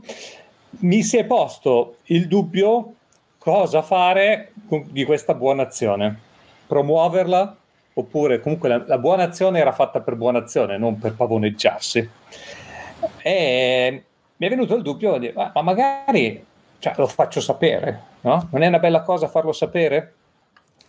[0.80, 2.94] Mi si è posto il dubbio
[3.38, 4.52] cosa fare
[4.90, 6.20] di questa buona azione.
[6.68, 7.58] Promuoverla
[7.94, 12.10] oppure comunque la, la buona azione era fatta per buona azione, non per pavoneggiarsi.
[13.22, 14.04] E
[14.36, 16.44] mi è venuto il dubbio di, ma, magari
[16.80, 18.50] cioè, lo faccio sapere, no?
[18.52, 20.16] Non è una bella cosa farlo sapere?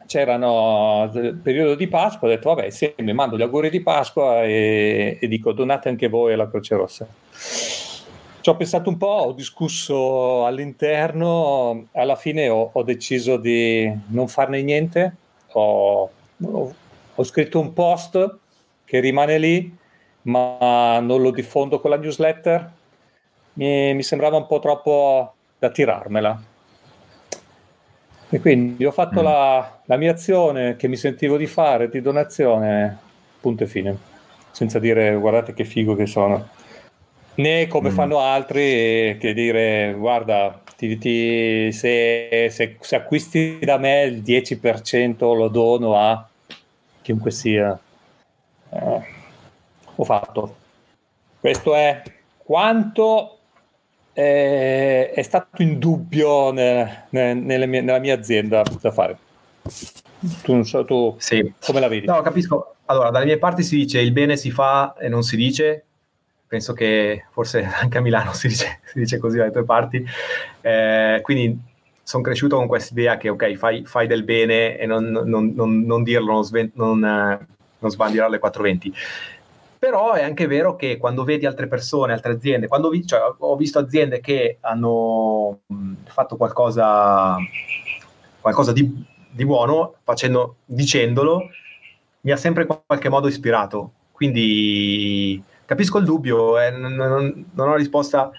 [0.07, 4.43] C'erano il periodo di Pasqua, ho detto vabbè sì, mi mando gli auguri di Pasqua
[4.43, 7.07] e, e dico donate anche voi alla Croce Rossa.
[8.41, 14.29] Ci ho pensato un po', ho discusso all'interno, alla fine ho, ho deciso di non
[14.29, 15.15] farne niente,
[15.53, 16.11] ho,
[16.43, 16.75] ho,
[17.15, 18.39] ho scritto un post
[18.85, 19.83] che rimane lì
[20.25, 22.73] ma non lo diffondo con la newsletter.
[23.55, 26.43] Mi, mi sembrava un po' troppo da tirarmela.
[28.29, 29.25] E quindi ho fatto mm.
[29.25, 32.99] la, la, mia azione che mi sentivo di fare di donazione,
[33.41, 33.97] punto e fine,
[34.51, 36.49] senza dire guardate che figo che sono.
[37.37, 37.93] Né come mm.
[37.93, 45.17] fanno altri che dire guarda, ti, ti, se, se, se acquisti da me il 10%
[45.37, 46.29] lo dono a
[47.05, 47.79] chiunque sia.
[48.71, 49.23] Eh
[49.97, 50.57] ho fatto.
[51.41, 52.03] Questo è
[52.39, 53.39] quanto
[54.13, 59.19] eh, è stato in dubbio nel, nel, mie, nella mia azienda da fare.
[60.43, 61.53] Tu non so, tu sì.
[61.61, 62.07] come la vedi?
[62.07, 62.77] No, capisco.
[62.87, 65.85] Allora, dalle mie parti si dice il bene si fa e non si dice.
[66.47, 70.05] Penso che forse anche a Milano si dice, si dice così dalle tue parti.
[70.61, 71.59] Eh, quindi
[72.05, 75.81] sono cresciuto con questa idea che, ok, fai, fai del bene e non, non, non,
[75.83, 76.73] non dirlo, non, sven-
[77.81, 78.93] sbandirare le 420
[79.85, 83.55] però è anche vero che quando vedi altre persone, altre aziende, quando vi, cioè, ho
[83.55, 85.59] visto aziende che hanno
[86.05, 87.37] fatto qualcosa,
[88.41, 91.51] qualcosa di, di, buono, facendo, dicendolo,
[92.23, 93.93] mi ha sempre in qualche modo ispirato.
[94.11, 98.31] Quindi capisco il dubbio, eh, non, non, ho risposta,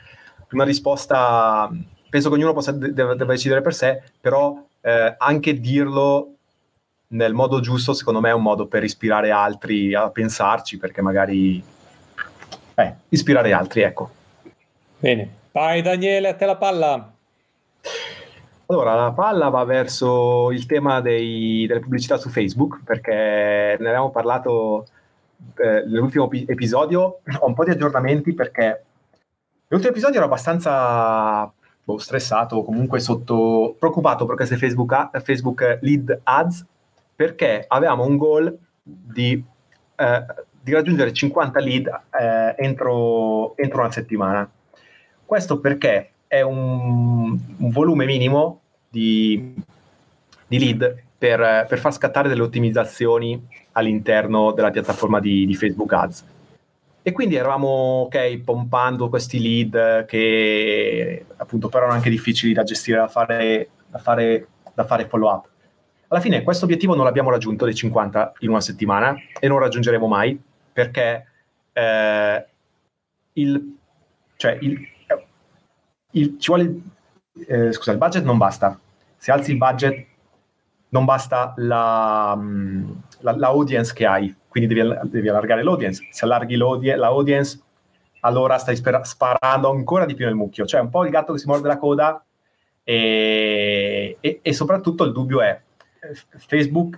[0.50, 1.70] una risposta,
[2.16, 6.36] penso che ognuno possa, deve, deve decidere per sé, però eh, anche dirlo
[7.08, 11.62] nel modo giusto, secondo me è un modo per ispirare altri a pensarci, perché magari...
[12.78, 14.10] Eh, ispirare altri, ecco.
[14.98, 15.30] Bene.
[15.52, 17.14] Vai Daniele, a te la palla.
[18.68, 24.10] Allora, la palla va verso il tema dei, delle pubblicità su Facebook, perché ne avevamo
[24.10, 24.88] parlato
[25.58, 27.20] eh, nell'ultimo pi- episodio.
[27.40, 28.84] Ho un po' di aggiornamenti perché
[29.68, 31.52] l'ultimo episodio ero abbastanza
[31.86, 36.66] boh, stressato, comunque sotto, preoccupato perché se Facebook, ha, Facebook lead ads
[37.16, 39.42] perché avevamo un goal di,
[39.96, 40.26] eh,
[40.62, 41.88] di raggiungere 50 lead
[42.20, 44.50] eh, entro, entro, una settimana.
[45.24, 49.54] Questo perché è un, un volume minimo di,
[50.48, 56.26] di lead per, per, far scattare delle ottimizzazioni all'interno della piattaforma di, di Facebook Ads.
[57.08, 62.98] E quindi eravamo ok, pompando questi lead che appunto però erano anche difficili da gestire,
[62.98, 65.48] da fare, da fare, da fare follow up.
[66.08, 70.08] Alla fine questo obiettivo non l'abbiamo raggiunto dei 50 in una settimana e non raggiungeremo
[70.08, 70.42] mai
[70.74, 71.28] perché
[71.74, 72.46] eh,
[73.34, 73.78] il,
[74.38, 74.88] cioè il,
[76.14, 76.82] il, ci vuole,
[77.48, 78.80] eh, scusa, il budget non basta.
[79.16, 80.08] Se alzi il budget
[80.90, 82.36] non basta la,
[83.20, 86.08] la, la audience che hai, quindi devi, devi, allargare l'audience.
[86.12, 87.60] Se allarghi l'audience,
[88.22, 90.66] allora stai spera- sparando ancora di più nel mucchio.
[90.66, 92.24] Cioè un po' il gatto che si morde la coda
[92.82, 95.60] e, e, e soprattutto il dubbio è
[96.38, 96.98] Facebook,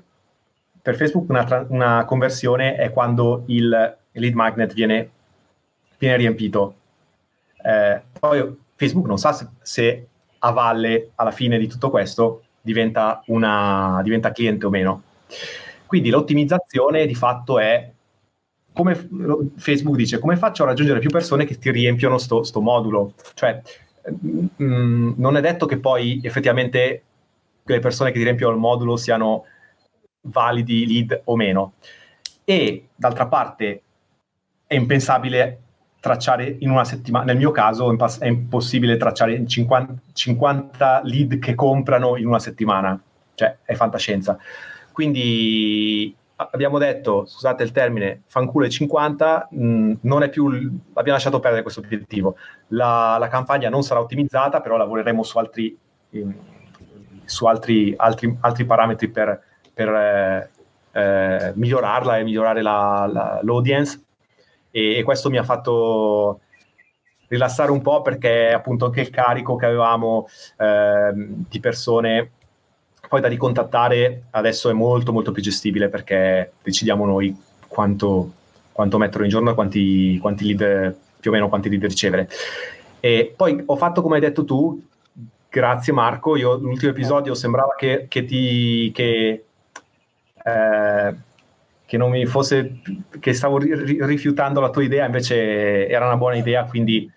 [0.84, 5.10] per Facebook una, una, conversione è quando il lead magnet viene,
[5.98, 6.76] viene riempito.
[7.60, 13.24] Eh, poi Facebook non sa se, se, a valle alla fine di tutto questo diventa,
[13.26, 15.02] una, diventa cliente o meno.
[15.88, 17.92] Quindi l'ottimizzazione di fatto è
[18.74, 19.10] come
[19.56, 23.14] Facebook dice, come faccio a raggiungere più persone che ti riempiono sto, sto modulo?
[23.34, 23.60] Cioè,
[24.04, 27.04] mh, mm, non è detto che poi effettivamente
[27.64, 29.46] le persone che ti riempiono il modulo siano
[30.22, 31.74] validi lead o meno.
[32.44, 33.82] E d'altra parte
[34.68, 35.62] è impensabile
[36.00, 42.16] tracciare in una settimana, nel mio caso è impossibile tracciare 50, 50 lead che comprano
[42.16, 43.00] in una settimana,
[43.34, 44.38] cioè è fantascienza.
[44.98, 51.62] Quindi abbiamo detto, scusate il termine, fanculo 50, mh, non è più, abbiamo lasciato perdere
[51.62, 52.36] questo obiettivo.
[52.70, 55.78] La, la campagna non sarà ottimizzata, però lavoreremo su altri...
[56.10, 56.34] In,
[57.26, 59.40] su altri, altri, altri parametri per,
[59.72, 60.50] per eh,
[60.94, 64.02] eh, migliorarla e migliorare la, la, l'audience
[64.72, 66.40] e, e, questo mi ha fatto
[67.28, 70.28] rilassare un po' perché appunto anche il carico che avevamo
[70.58, 72.32] eh, di persone
[73.08, 77.36] poi da ricontattare adesso è molto molto più gestibile perché decidiamo noi
[77.68, 78.32] quanto,
[78.72, 82.30] quanto mettere in giorno e quanti, quanti lead, più o meno quanti lead ricevere.
[83.00, 84.84] E poi ho fatto come hai detto tu,
[85.50, 88.92] grazie Marco, io l'ultimo episodio sembrava che, che ti...
[88.94, 89.46] Che,
[90.44, 91.16] eh,
[91.88, 92.82] che non mi fosse
[93.18, 97.10] che stavo ri- rifiutando la tua idea invece era una buona idea quindi,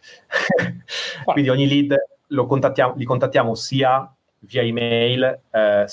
[1.26, 1.96] quindi ogni lead
[2.28, 4.08] lo contattiamo, li contattiamo sia
[4.40, 5.86] via email eh,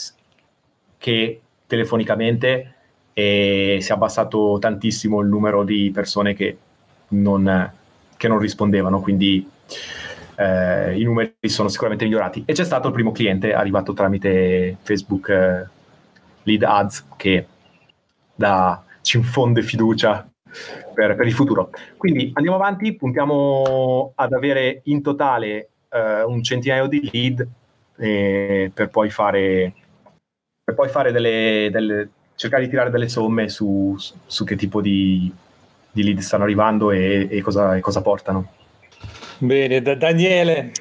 [0.97, 2.73] che telefonicamente
[3.13, 6.57] e si è abbassato tantissimo il numero di persone che
[7.09, 7.71] non,
[8.15, 9.49] che non rispondevano quindi
[10.35, 15.29] eh, i numeri sono sicuramente migliorati e c'è stato il primo cliente arrivato tramite Facebook
[15.29, 15.67] eh,
[16.43, 17.47] Lead Ads che
[18.35, 20.29] da, ci infonde fiducia
[20.93, 21.71] per, per, il futuro.
[21.97, 27.47] Quindi andiamo avanti, puntiamo ad avere in totale eh, un centinaio di lead
[27.97, 29.73] eh, per poi fare,
[30.63, 34.81] per poi fare delle, delle, cercare di tirare delle somme su, su, su che tipo
[34.81, 35.31] di,
[35.91, 38.53] di, lead stanno arrivando e, e, cosa, e cosa, portano.
[39.39, 40.71] Bene, da Daniele,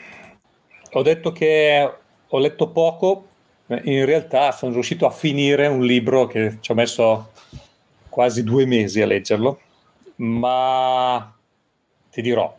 [0.92, 1.92] ho detto che
[2.26, 3.26] ho letto poco,
[3.66, 7.30] in realtà sono riuscito a finire un libro che ci ho messo
[8.08, 9.60] quasi due mesi a leggerlo,
[10.16, 11.34] ma
[12.10, 12.54] ti dirò,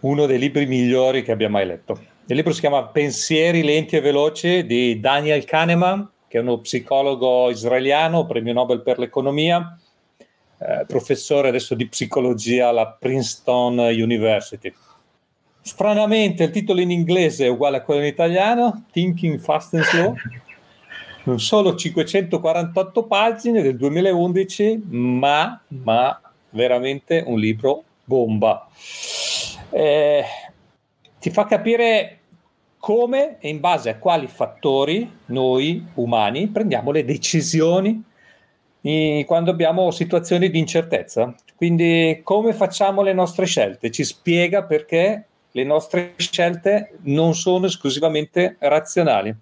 [0.00, 2.12] uno dei libri migliori che abbia mai letto.
[2.26, 7.50] Il libro si chiama Pensieri lenti e veloci di Daniel Kahneman, che è uno psicologo
[7.50, 9.78] israeliano, premio Nobel per l'economia,
[10.56, 14.72] eh, professore adesso di psicologia alla Princeton University.
[15.60, 20.16] Stranamente il titolo in inglese è uguale a quello in italiano, Thinking Fast and Slow,
[21.36, 26.18] solo 548 pagine del 2011, ma, ma
[26.48, 28.66] veramente un libro bomba.
[29.68, 30.24] Eh,
[31.24, 32.18] ti fa capire
[32.76, 38.04] come e in base a quali fattori noi umani prendiamo le decisioni
[39.24, 41.34] quando abbiamo situazioni di incertezza.
[41.56, 43.90] Quindi come facciamo le nostre scelte?
[43.90, 49.34] Ci spiega perché le nostre scelte non sono esclusivamente razionali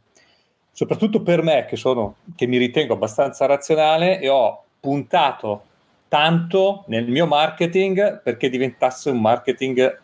[0.71, 5.65] soprattutto per me che, sono, che mi ritengo abbastanza razionale e ho puntato
[6.07, 10.01] tanto nel mio marketing perché diventasse un marketing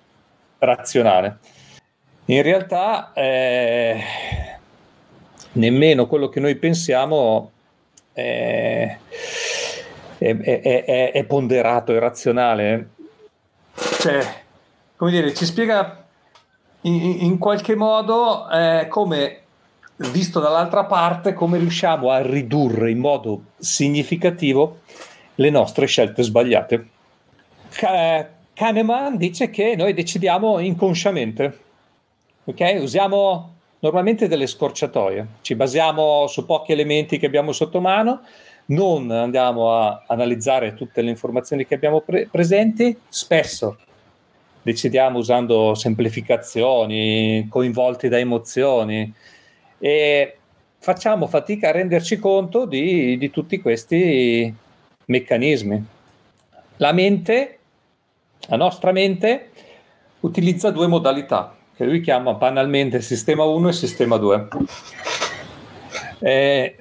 [0.59, 1.39] razionale.
[2.31, 4.05] In realtà eh,
[5.53, 7.53] nemmeno quello che noi pensiamo
[8.13, 8.99] è,
[10.19, 12.91] è, è, è ponderato, è razionale.
[14.01, 14.21] Cioè,
[14.95, 16.05] come dire, ci spiega
[16.83, 19.41] in, in qualche modo eh, come
[19.97, 24.81] visto dall'altra parte come riusciamo a ridurre in modo significativo
[25.37, 26.89] le nostre scelte sbagliate.
[27.71, 31.67] Kahneman dice che noi decidiamo inconsciamente,
[32.49, 32.79] ok?
[32.81, 38.23] Usiamo normalmente delle scorciatoie, ci basiamo su pochi elementi che abbiamo sotto mano,
[38.67, 43.77] non andiamo a analizzare tutte le informazioni che abbiamo pre- presenti, spesso
[44.63, 49.13] decidiamo usando semplificazioni, coinvolti da emozioni,
[49.79, 50.37] e
[50.79, 54.53] facciamo fatica a renderci conto di, di tutti questi
[55.05, 55.87] meccanismi.
[56.77, 57.59] La mente,
[58.49, 59.51] la nostra mente,
[60.21, 64.49] utilizza due modalità che lui chiama banalmente sistema 1 e sistema 2.
[66.19, 66.77] Eh,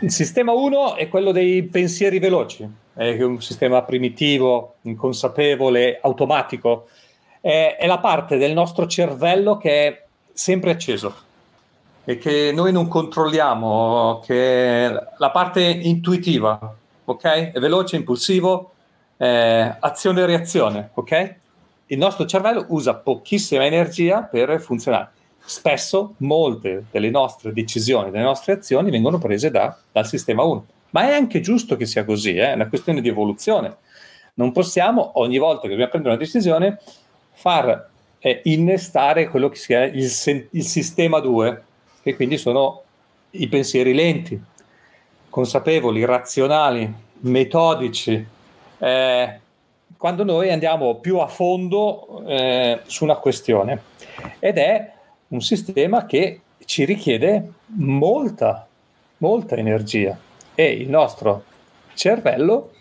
[0.00, 6.88] il sistema 1 è quello dei pensieri veloci, è un sistema primitivo, inconsapevole, automatico.
[7.42, 11.14] È, è la parte del nostro cervello che è sempre acceso
[12.04, 16.74] e che noi non controlliamo, che la parte intuitiva,
[17.04, 17.52] ok?
[17.52, 18.72] È veloce, impulsivo,
[19.18, 21.42] eh, azione e reazione, ok?
[21.94, 25.10] Il nostro cervello usa pochissima energia per funzionare.
[25.38, 30.66] Spesso molte delle nostre decisioni, delle nostre azioni vengono prese da, dal sistema 1.
[30.90, 32.50] Ma è anche giusto che sia così, eh?
[32.50, 33.76] è una questione di evoluzione.
[34.34, 36.80] Non possiamo ogni volta che dobbiamo prendere una decisione
[37.30, 37.88] far
[38.18, 41.62] eh, innestare quello che sia il, il sistema 2,
[42.02, 42.82] che quindi sono
[43.30, 44.40] i pensieri lenti,
[45.30, 48.26] consapevoli, razionali, metodici.
[48.78, 49.40] Eh,
[49.96, 53.82] quando noi andiamo più a fondo eh, su una questione
[54.38, 54.92] ed è
[55.28, 58.66] un sistema che ci richiede molta,
[59.18, 60.18] molta energia
[60.54, 61.44] e il nostro
[61.94, 62.72] cervello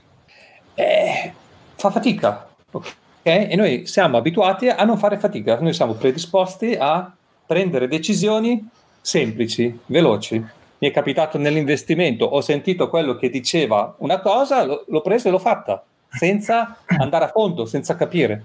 [0.75, 1.33] eh,
[1.75, 2.49] fa fatica.
[2.71, 3.49] Okay?
[3.49, 7.11] E noi siamo abituati a non fare fatica, noi siamo predisposti a
[7.45, 8.67] prendere decisioni
[9.01, 10.43] semplici, veloci.
[10.77, 15.31] Mi è capitato nell'investimento, ho sentito quello che diceva una cosa, l'ho, l'ho presa e
[15.31, 15.83] l'ho fatta,
[16.17, 18.43] senza andare a fondo, senza capire.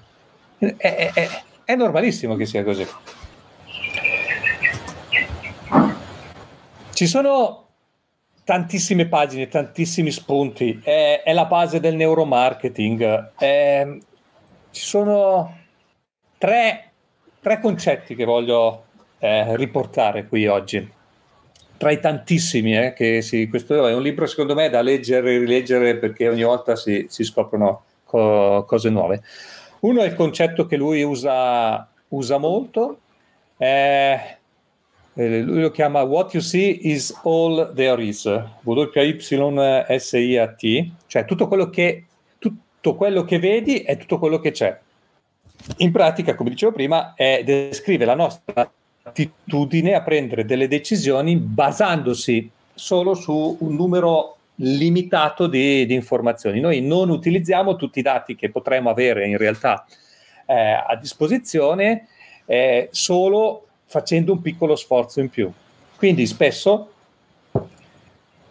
[0.58, 1.28] È, è, è,
[1.64, 2.86] è normalissimo che sia così.
[6.92, 7.66] Ci sono
[8.42, 13.34] tantissime pagine, tantissimi spunti, è, è la base del neuromarketing.
[13.36, 13.86] È,
[14.70, 15.56] ci sono
[16.38, 16.92] tre,
[17.40, 18.86] tre, concetti che voglio
[19.18, 20.96] eh, riportare qui oggi.
[21.78, 25.38] Tra i tantissimi, eh, che si, questo è un libro secondo me da leggere e
[25.38, 29.22] rileggere perché ogni volta si, si scoprono co- cose nuove.
[29.80, 32.98] Uno è il concetto che lui usa, usa molto,
[33.58, 34.18] eh,
[35.14, 38.24] lui lo chiama What You See is All There Is,
[38.62, 39.80] W-Y-S-I-A-T,
[41.06, 42.06] cioè tutto quello, che,
[42.38, 44.78] tutto quello che vedi è tutto quello che c'è.
[45.78, 48.70] In pratica, come dicevo prima, è, descrive la nostra
[49.08, 56.60] attitudine a prendere delle decisioni basandosi solo su un numero limitato di, di informazioni.
[56.60, 59.84] Noi non utilizziamo tutti i dati che potremmo avere in realtà
[60.46, 62.08] eh, a disposizione
[62.46, 65.50] eh, solo facendo un piccolo sforzo in più.
[65.96, 66.92] Quindi spesso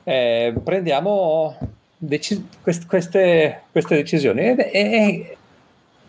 [0.03, 1.57] eh, prendiamo
[1.97, 5.35] deci- quest- queste, queste, decisioni ed è, è,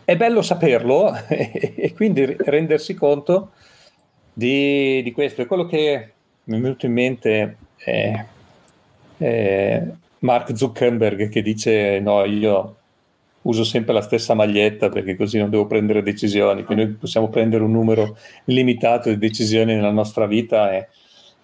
[0.04, 3.52] è bello saperlo e, quindi rendersi conto
[4.38, 5.42] di, di, questo.
[5.42, 6.12] E quello che
[6.44, 8.24] mi è venuto in mente è,
[9.16, 9.82] è
[10.20, 12.76] Mark Zuckerberg che dice no, io
[13.42, 17.64] uso sempre la stessa maglietta perché così non devo prendere decisioni, quindi noi possiamo prendere
[17.64, 20.88] un numero limitato di decisioni nella nostra vita e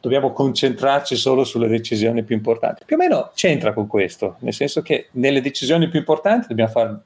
[0.00, 2.84] dobbiamo concentrarci solo sulle decisioni più importanti.
[2.84, 7.00] Più o meno c'entra con questo, nel senso che nelle decisioni più importanti dobbiamo far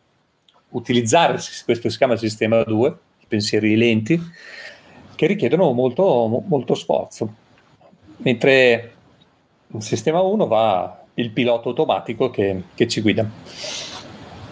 [0.71, 2.89] utilizzare questo si chiama sistema 2,
[3.21, 4.21] i pensieri lenti,
[5.19, 7.35] che richiedono molto, molto sforzo.
[8.19, 8.93] Mentre
[9.67, 13.29] il sistema 1 va il pilota automatico che, che ci guida.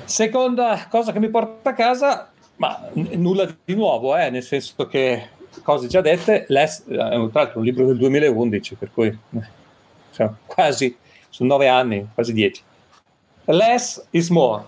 [0.04, 4.88] Seconda cosa che mi porta a casa, ma n- nulla di nuovo, eh, nel senso
[4.88, 5.28] che
[5.62, 9.06] cose già dette, Les, eh, tra l'altro un libro del 2011, per cui
[10.16, 10.96] eh, quasi,
[11.28, 12.60] sono nove anni, quasi dieci.
[13.44, 14.64] Less is more.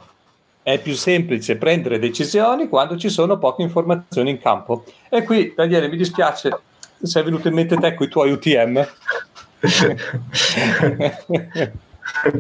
[0.69, 4.85] È più semplice prendere decisioni quando ci sono poche informazioni in campo.
[5.09, 6.61] E qui, Daniele, mi dispiace,
[7.01, 8.77] se è venuto in mente te con i tuoi UTM.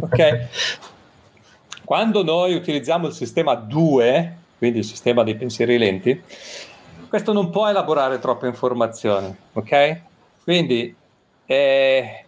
[0.00, 0.46] ok,
[1.84, 6.22] quando noi utilizziamo il sistema 2, quindi il sistema dei pensieri lenti,
[7.08, 10.00] questo non può elaborare troppe informazioni, ok?
[10.44, 10.94] Quindi
[11.46, 12.24] eh,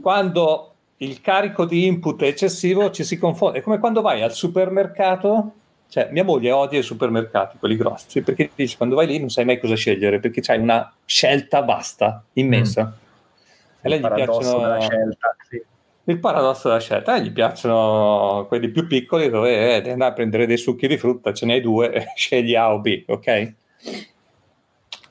[0.00, 0.69] quando
[1.02, 3.58] il carico di input è eccessivo ci si confonde.
[3.58, 5.52] È come quando vai al supermercato,
[5.88, 9.44] cioè mia moglie odia i supermercati, quelli grossi, perché dice quando vai lì non sai
[9.44, 12.84] mai cosa scegliere, perché c'hai una scelta vasta, immensa.
[12.84, 13.82] Mm.
[13.82, 14.80] E lei gli piacciono...
[14.80, 15.62] Scelta, sì
[16.10, 20.14] il paradosso della scelta, eh, gli piacciono quelli più piccoli dove eh, devi andare a
[20.14, 23.54] prendere dei succhi di frutta, ce n'hai due, scegli A o B, ok?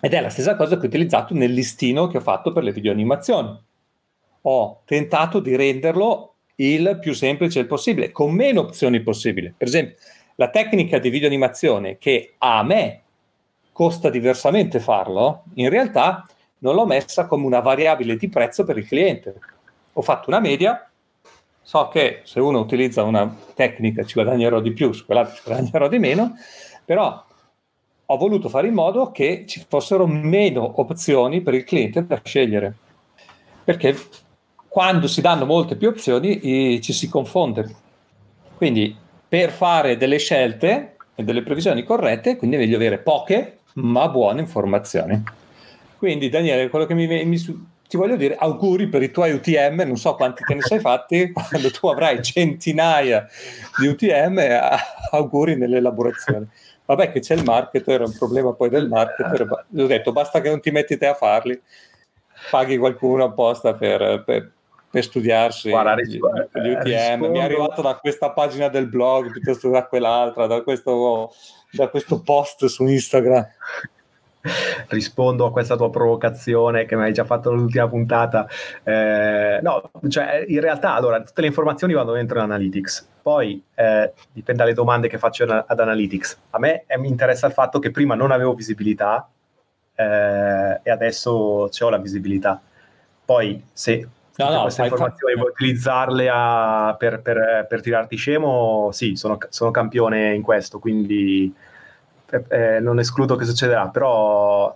[0.02, 2.72] Ed è la stessa cosa che ho utilizzato nel listino che ho fatto per le
[2.72, 3.68] videoanimazioni.
[4.42, 9.54] Ho tentato di renderlo il più semplice possibile, con meno opzioni possibili.
[9.56, 9.96] Per esempio,
[10.36, 13.02] la tecnica di videoanimazione che a me
[13.72, 16.26] costa diversamente farlo, in realtà
[16.60, 19.36] non l'ho messa come una variabile di prezzo per il cliente.
[19.94, 20.90] Ho fatto una media
[21.70, 25.88] so che se uno utilizza una tecnica ci guadagnerò di più, su quell'altra ci guadagnerò
[25.88, 26.34] di meno,
[26.84, 27.24] però
[28.06, 32.74] ho voluto fare in modo che ci fossero meno opzioni per il cliente da scegliere.
[33.64, 33.96] Perché
[34.70, 37.76] quando si danno molte più opzioni eh, ci si confonde.
[38.56, 38.96] Quindi
[39.28, 44.42] per fare delle scelte e delle previsioni corrette, quindi è meglio avere poche ma buone
[44.42, 45.22] informazioni.
[45.98, 49.98] Quindi Daniele, quello che mi, mi, ti voglio dire auguri per i tuoi UTM, non
[49.98, 53.28] so quanti te ne sei fatti, quando tu avrai centinaia
[53.80, 54.40] di UTM,
[55.12, 56.48] auguri nell'elaborazione.
[56.86, 60.50] Vabbè che c'è il marketer, è un problema poi del marketer, ho detto basta che
[60.50, 61.60] non ti metti te a farli,
[62.50, 64.52] paghi qualcuno apposta per, per,
[64.90, 67.30] per studiarsi Guarda, gli, gli, UTM, rispondo...
[67.30, 71.32] mi è arrivato da questa pagina del blog piuttosto che da quell'altra, da questo,
[71.72, 73.48] da questo post su Instagram
[74.88, 78.48] rispondo a questa tua provocazione che mi hai già fatto nell'ultima puntata.
[78.84, 84.14] Eh, no, cioè in realtà allora tutte le informazioni vanno dentro in Analytics, poi eh,
[84.32, 86.40] dipende dalle domande che faccio ad Analytics.
[86.52, 89.30] A me eh, mi interessa il fatto che prima non avevo visibilità
[89.96, 92.62] eh, e adesso ho la visibilità.
[93.26, 94.08] Poi se
[94.46, 99.72] no, no, queste informazioni vuoi utilizzarle a, per, per, per, tirarti scemo, sì, sono, sono
[99.72, 101.54] campione in questo, quindi
[102.48, 104.76] eh, non escludo che succederà, però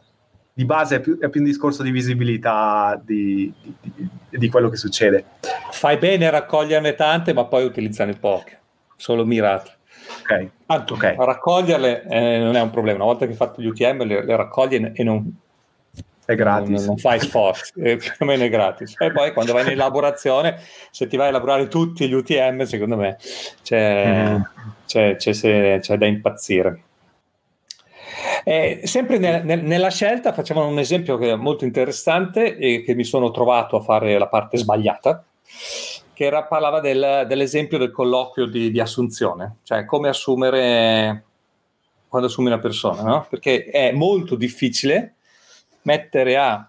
[0.55, 3.51] di base è più, è più un discorso di visibilità di,
[3.81, 5.25] di, di, quello che succede.
[5.71, 8.59] Fai bene a raccoglierne tante, ma poi utilizzane poche,
[8.95, 9.77] solo mirate.
[10.21, 10.49] Ok.
[10.65, 11.15] Tanto, Ok.
[11.17, 12.97] raccoglierle eh, non è un problema.
[12.97, 15.41] Una volta che hai fatto gli UTM, le, le raccogli e non,
[16.25, 16.69] È gratis.
[16.69, 18.95] non, non fai sforzi, eh, più o meno è gratis.
[18.99, 20.57] E poi quando vai in elaborazione,
[20.91, 23.17] se ti vai a elaborare tutti gli UTM, secondo me
[23.61, 24.41] c'è, Mm.
[24.85, 26.83] c'è- c'è- c'è da impazzire.
[28.45, 32.93] Eh, sempre nel- nel- nella scelta facciamo un esempio che è molto interessante e che
[32.95, 35.23] mi sono trovato a fare la parte sbagliata,
[36.13, 41.23] che era- parlava del- dell'esempio del colloquio di, di assunzione, cioè come assumere
[42.07, 43.25] quando assumi una persona, no?
[43.29, 45.15] Perché è molto difficile
[45.83, 46.67] mettere a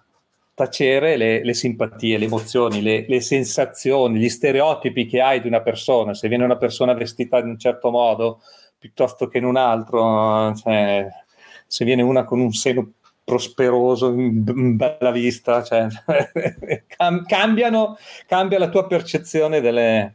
[0.55, 5.61] tacere le, le simpatie, le emozioni, le, le sensazioni, gli stereotipi che hai di una
[5.61, 6.15] persona.
[6.15, 8.41] Se viene una persona vestita in un certo modo
[8.79, 11.09] piuttosto che in un altro, cioè,
[11.67, 12.93] se viene una con un seno
[13.25, 15.89] prosperoso, in, bella vista, cioè,
[16.87, 17.97] cam- cambiano,
[18.27, 20.15] cambia la tua percezione delle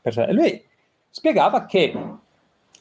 [0.00, 0.32] persone.
[0.32, 0.64] Lui
[1.10, 1.92] spiegava che,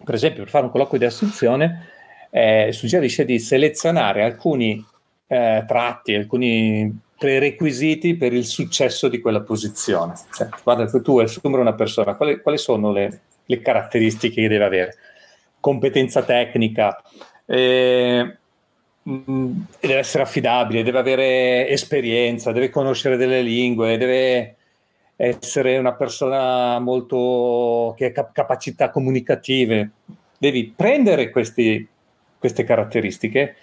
[0.03, 1.89] per esempio, per fare un colloquio di assunzione,
[2.32, 4.84] eh, suggerisce di selezionare alcuni
[5.28, 10.13] eh, tratti, alcuni prerequisiti per il successo di quella posizione.
[10.34, 14.95] Cioè, guarda, tu assumere una persona, quali, quali sono le, le caratteristiche che deve avere?
[15.59, 17.01] Competenza tecnica,
[17.45, 18.38] eh,
[19.01, 24.55] mh, deve essere affidabile, deve avere esperienza, deve conoscere delle lingue, deve
[25.15, 29.91] essere una persona molto che ha cap- capacità comunicative.
[30.38, 31.88] Devi prendere questi,
[32.38, 33.55] queste caratteristiche,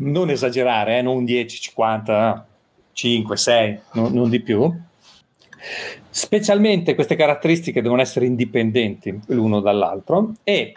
[0.00, 2.46] non esagerare, eh, non 10, 50,
[2.92, 4.72] 5, 6, non, non di più.
[6.08, 10.72] Specialmente queste caratteristiche devono essere indipendenti l'uno dall'altro e,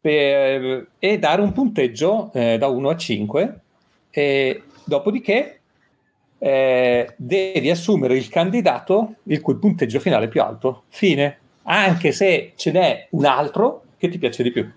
[0.00, 3.60] per- e dare un punteggio eh, da 1 a 5
[4.10, 5.60] e dopodiché
[6.38, 10.84] eh, devi assumere il candidato il cui punteggio finale è più alto.
[10.88, 11.38] Fine.
[11.64, 14.70] Anche se ce n'è un altro che ti piace di più.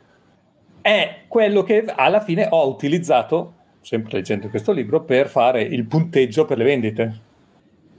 [0.82, 3.56] È quello che alla fine ho utilizzato,
[3.88, 7.20] sempre leggendo questo libro, per fare il punteggio per le vendite.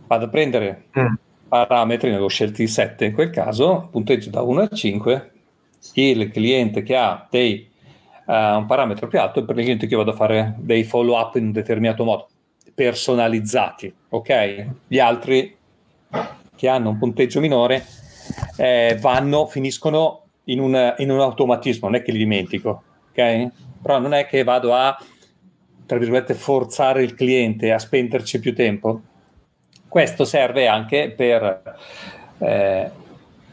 [0.06, 1.14] Vado a prendere Mm.
[1.48, 5.30] parametri, ne avevo scelti 7 in quel caso, punteggio da 1 a 5,
[5.94, 7.70] il cliente che ha dei,
[8.26, 11.18] eh, un parametro più alto per il cliente che io vado a fare dei follow
[11.18, 12.28] up in un determinato modo,
[12.74, 14.66] personalizzati, ok?
[14.86, 15.56] Gli altri
[16.54, 17.82] che hanno un punteggio minore
[18.58, 23.48] eh, vanno, finiscono in un, in un automatismo, non è che li dimentico, ok?
[23.80, 24.94] Però non è che vado a,
[25.88, 29.00] tra virgolette, forzare il cliente a spenderci più tempo.
[29.88, 31.76] Questo serve anche per
[32.36, 32.90] eh,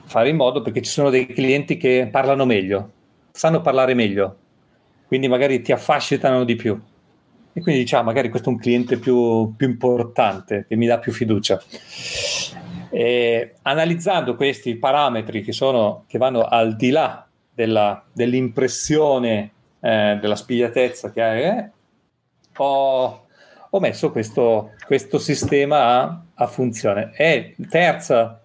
[0.04, 2.92] fare in modo perché ci sono dei clienti che parlano meglio,
[3.32, 4.36] sanno parlare meglio,
[5.08, 6.78] quindi magari ti affascinano di più.
[7.54, 11.14] E quindi diciamo, magari questo è un cliente più, più importante, che mi dà più
[11.14, 11.62] fiducia.
[12.90, 20.36] E analizzando questi parametri che, sono, che vanno al di là della, dell'impressione eh, della
[20.36, 21.70] spigliatezza che hai, eh,
[22.58, 23.28] ho,
[23.70, 27.12] ho messo questo, questo sistema a, a funzione.
[27.16, 28.42] E terza,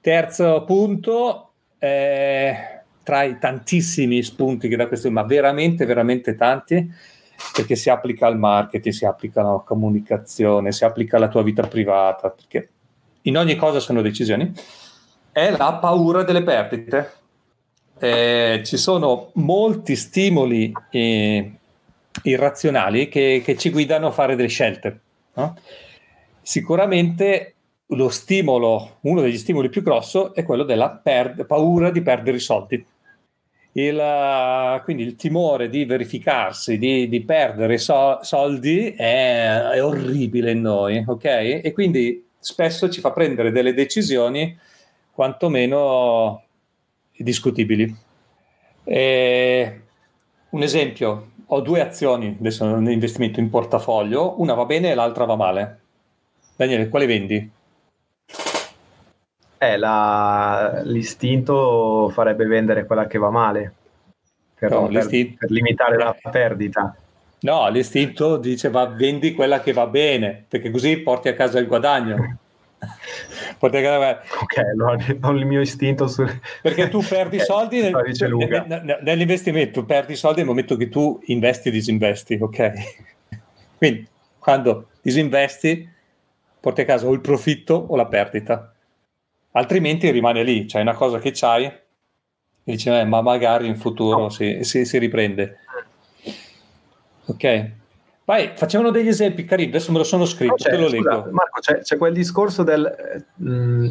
[0.00, 2.54] terzo punto, eh,
[3.02, 6.90] tra i tantissimi spunti che da questo, ma veramente, veramente tanti,
[7.54, 12.30] perché si applica al marketing, si applica alla comunicazione, si applica alla tua vita privata,
[12.30, 12.68] perché
[13.22, 14.52] in ogni cosa sono decisioni,
[15.32, 17.12] è la paura delle perdite.
[18.00, 21.57] Eh, ci sono molti stimoli eh,
[22.22, 25.00] irrazionali che, che, ci guidano a fare delle scelte.
[25.34, 25.56] No?
[26.42, 27.54] Sicuramente
[27.92, 32.40] lo stimolo, uno degli stimoli più grossi è quello della per- paura di perdere i
[32.40, 32.84] soldi.
[33.72, 40.62] Il, quindi il timore di verificarsi, di, di perdere so- soldi è, è, orribile in
[40.62, 41.24] noi, ok?
[41.62, 44.58] E quindi spesso ci fa prendere delle decisioni
[45.12, 46.42] quantomeno
[47.16, 47.94] discutibili.
[48.84, 49.80] E
[50.50, 55.24] un esempio, ho due azioni adesso un investimento in portafoglio, una va bene e l'altra
[55.24, 55.80] va male.
[56.56, 57.50] Daniele, quale vendi?
[59.60, 63.72] Eh, la, l'istinto farebbe vendere quella che va male
[64.54, 66.94] per, no, per, per limitare la perdita.
[67.40, 71.66] No, l'istinto dice va, vendi quella che va bene, perché così porti a casa il
[71.66, 72.38] guadagno.
[74.40, 76.24] ok, non, non il mio istinto su...
[76.62, 77.92] perché tu perdi soldi nel,
[78.66, 82.72] nel, nell'investimento, perdi soldi nel momento che tu investi e disinvesti, ok?
[83.76, 84.06] Quindi
[84.38, 85.88] quando disinvesti
[86.60, 88.72] porti a casa o il profitto o la perdita,
[89.52, 91.64] altrimenti rimane lì, c'è cioè una cosa che c'hai
[92.68, 94.28] e dici eh, ma magari in futuro no.
[94.28, 95.60] si, si, si riprende.
[97.24, 97.70] Ok,
[98.28, 101.28] Vai, facciamo degli esempi carini, adesso me lo sono scritto, no, te lo leggo.
[101.30, 103.24] Marco, c'è, c'è, quel discorso del...
[103.36, 103.88] Mh,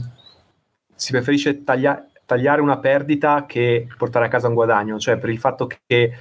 [0.94, 2.10] si preferisce tagliare...
[2.24, 6.12] tagliare una perdita che portare a casa un guadagno, cioè per il fatto che,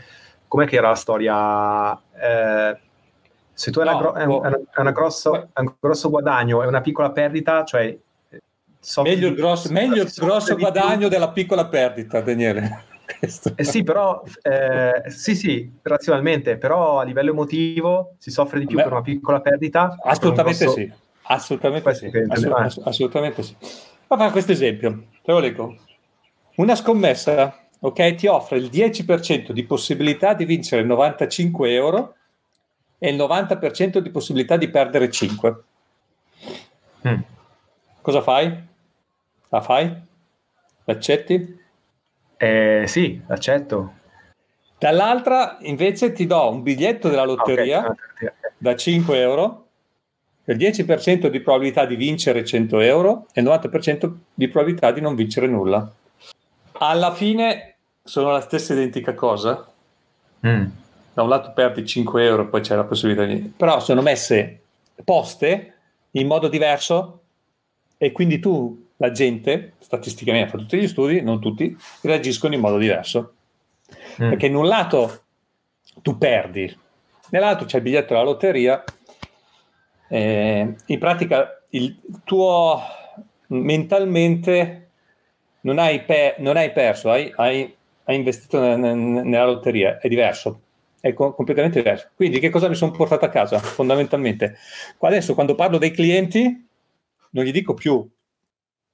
[0.49, 1.93] com'è che era la storia?
[2.19, 2.79] Eh,
[3.53, 6.81] se tu hai, no, gro- è, un, è, una grosso, un grosso guadagno e una
[6.81, 7.99] piccola perdita, cioè...
[9.03, 12.85] Meglio il grosso, meglio il grosso guadagno della piccola perdita, Daniele.
[13.55, 18.77] Eh sì, però eh, sì, sì, razionalmente, però a livello emotivo si soffre di più
[18.77, 19.97] Beh, per una piccola perdita.
[20.03, 20.81] Assolutamente grosso...
[20.81, 20.93] sì,
[21.23, 23.57] assolutamente sì, Assolut- assolutamente sì.
[24.09, 25.77] Ma fa questo esempio, te lo leggo.
[26.57, 32.15] Una scommessa, ok, ti offre il 10% di possibilità di vincere 95 euro
[32.99, 35.63] e il 90% di possibilità di perdere 5.
[37.07, 37.21] Mm.
[38.01, 38.65] Cosa fai?
[39.49, 39.95] La fai?
[40.85, 41.65] L'accetti?
[42.37, 43.95] Eh, sì, accetto.
[44.79, 48.33] Dall'altra invece ti do un biglietto della lotteria okay.
[48.59, 49.67] da 5 euro,
[50.45, 55.15] il 10% di probabilità di vincere 100 euro e il 90% di probabilità di non
[55.15, 55.91] vincere nulla.
[56.73, 59.67] Alla fine sono la stessa identica cosa.
[60.47, 60.65] Mm.
[61.15, 63.53] Da un lato perdi 5 euro, poi c'è la possibilità di...
[63.57, 64.61] Però sono messe
[65.03, 65.75] poste
[66.13, 67.21] in modo diverso
[67.97, 72.79] e quindi tu la gente, statisticamente, fa tutti gli studi, non tutti, reagiscono in modo
[72.79, 73.35] diverso.
[74.23, 74.31] Mm.
[74.31, 75.23] Perché in un lato
[76.03, 76.75] tu perdi,
[77.31, 78.83] nell'altro c'è il biglietto della lotteria,
[80.09, 82.81] eh, in pratica il tuo
[83.49, 84.91] mentalmente
[85.63, 87.75] non hai, pe- non hai perso, hai, hai,
[88.05, 90.61] hai investito n- n- nella lotteria, è diverso,
[91.01, 92.11] è co- completamente diverso.
[92.15, 94.57] Quindi che cosa mi sono portato a casa fondamentalmente?
[94.99, 96.69] Adesso quando parlo dei clienti
[97.31, 98.09] non gli dico più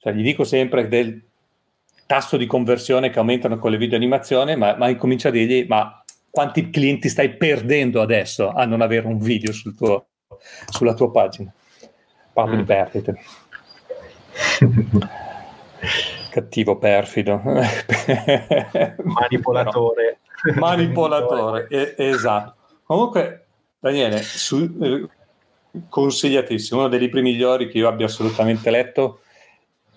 [0.02, 1.22] cioè, gli dico sempre del
[2.06, 6.02] tasso di conversione che aumentano con le video animazioni, ma, ma incomincia a dirgli, ma
[6.28, 10.06] quanti clienti stai perdendo adesso a non avere un video sul tuo,
[10.70, 11.52] sulla tua pagina?
[12.32, 12.58] Parlo mm.
[12.58, 13.14] di perdite.
[16.32, 17.40] Cattivo, perfido.
[19.04, 20.18] Manipolatore.
[20.42, 22.56] Però, manipolatore, eh, esatto.
[22.82, 23.46] Comunque,
[23.78, 25.06] Daniele, su, eh,
[25.88, 29.20] consigliatissimo, uno dei libri migliori che io abbia assolutamente letto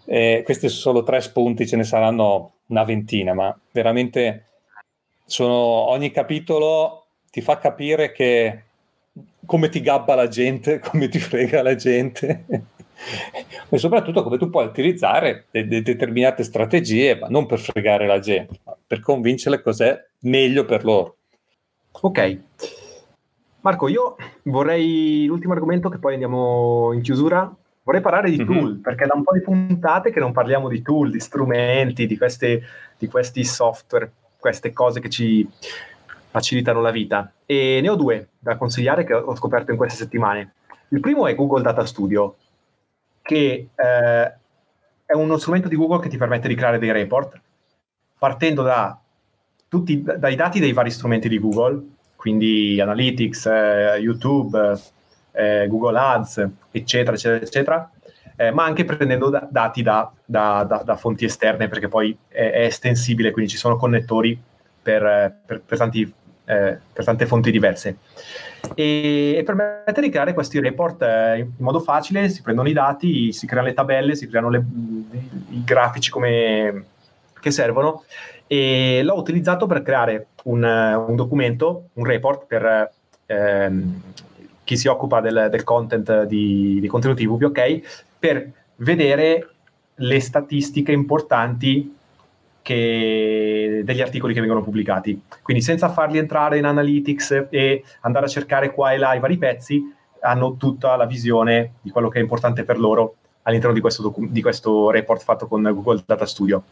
[0.05, 4.45] eh, questi sono solo tre spunti, ce ne saranno una ventina, ma veramente
[5.25, 8.63] sono, ogni capitolo ti fa capire che
[9.45, 12.45] come ti gabba la gente, come ti frega la gente
[13.69, 18.19] e soprattutto come tu puoi utilizzare de- de- determinate strategie, ma non per fregare la
[18.19, 21.17] gente, ma per convincerle cos'è meglio per loro.
[22.01, 22.39] Ok.
[23.61, 27.51] Marco, io vorrei l'ultimo argomento che poi andiamo in chiusura
[27.85, 28.59] Vorrei parlare di mm-hmm.
[28.59, 32.17] tool, perché da un po' di puntate che non parliamo di tool, di strumenti, di,
[32.17, 32.63] queste,
[32.97, 35.47] di questi software, queste cose che ci
[36.31, 37.31] facilitano la vita.
[37.45, 40.53] E ne ho due da consigliare che ho scoperto in queste settimane.
[40.89, 42.37] Il primo è Google Data Studio,
[43.21, 44.33] che eh,
[45.05, 47.39] è uno strumento di Google che ti permette di creare dei report
[48.17, 48.99] partendo da
[49.67, 51.79] tutti, dai dati dei vari strumenti di Google,
[52.15, 54.79] quindi Analytics, eh, YouTube,
[55.35, 57.91] eh, Google Ads, eccetera, eccetera, eccetera,
[58.35, 62.61] eh, ma anche prendendo da- dati da, da, da, fonti esterne, perché poi è, è,
[62.65, 64.39] estensibile, quindi ci sono connettori
[64.81, 65.01] per,
[65.45, 66.01] per, per, tanti,
[66.45, 67.97] eh, per tante fonti diverse.
[68.73, 73.31] E, e, permette di creare questi report eh, in modo facile, si prendono i dati,
[73.31, 74.57] si creano le tabelle, si creano le,
[75.11, 76.85] i, i grafici come,
[77.39, 78.03] che servono
[78.47, 82.91] e l'ho utilizzato per creare un, un documento, un report per
[83.25, 84.01] ehm,
[84.65, 89.49] chi si occupa del, del content di, di contenuti VPOK per vedere
[89.95, 91.93] le statistiche importanti
[92.65, 95.21] degli articoli che vengono pubblicati.
[95.43, 99.37] Quindi senza farli entrare in Analytics e andare a cercare qua e là i vari
[99.37, 104.01] pezzi, hanno tutta la visione di quello che è importante per loro all'interno di questo,
[104.01, 106.63] docu- di questo report fatto con Google Data Studio.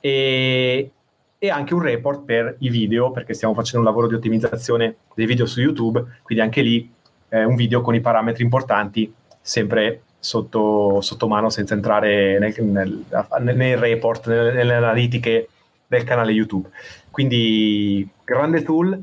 [0.00, 0.90] E,
[1.38, 5.26] e anche un report per i video, perché stiamo facendo un lavoro di ottimizzazione dei
[5.26, 6.90] video su YouTube, quindi anche lì
[7.28, 13.04] eh, un video con i parametri importanti, sempre sotto, sotto mano, senza entrare nel, nel,
[13.54, 15.48] nel report, nelle, nelle analitiche
[15.86, 16.68] del canale YouTube.
[17.10, 19.02] Quindi grande tool.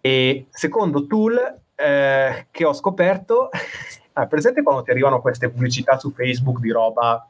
[0.00, 3.50] E secondo tool eh, che ho scoperto,
[4.14, 7.28] ah, presente quando ti arrivano queste pubblicità su Facebook di roba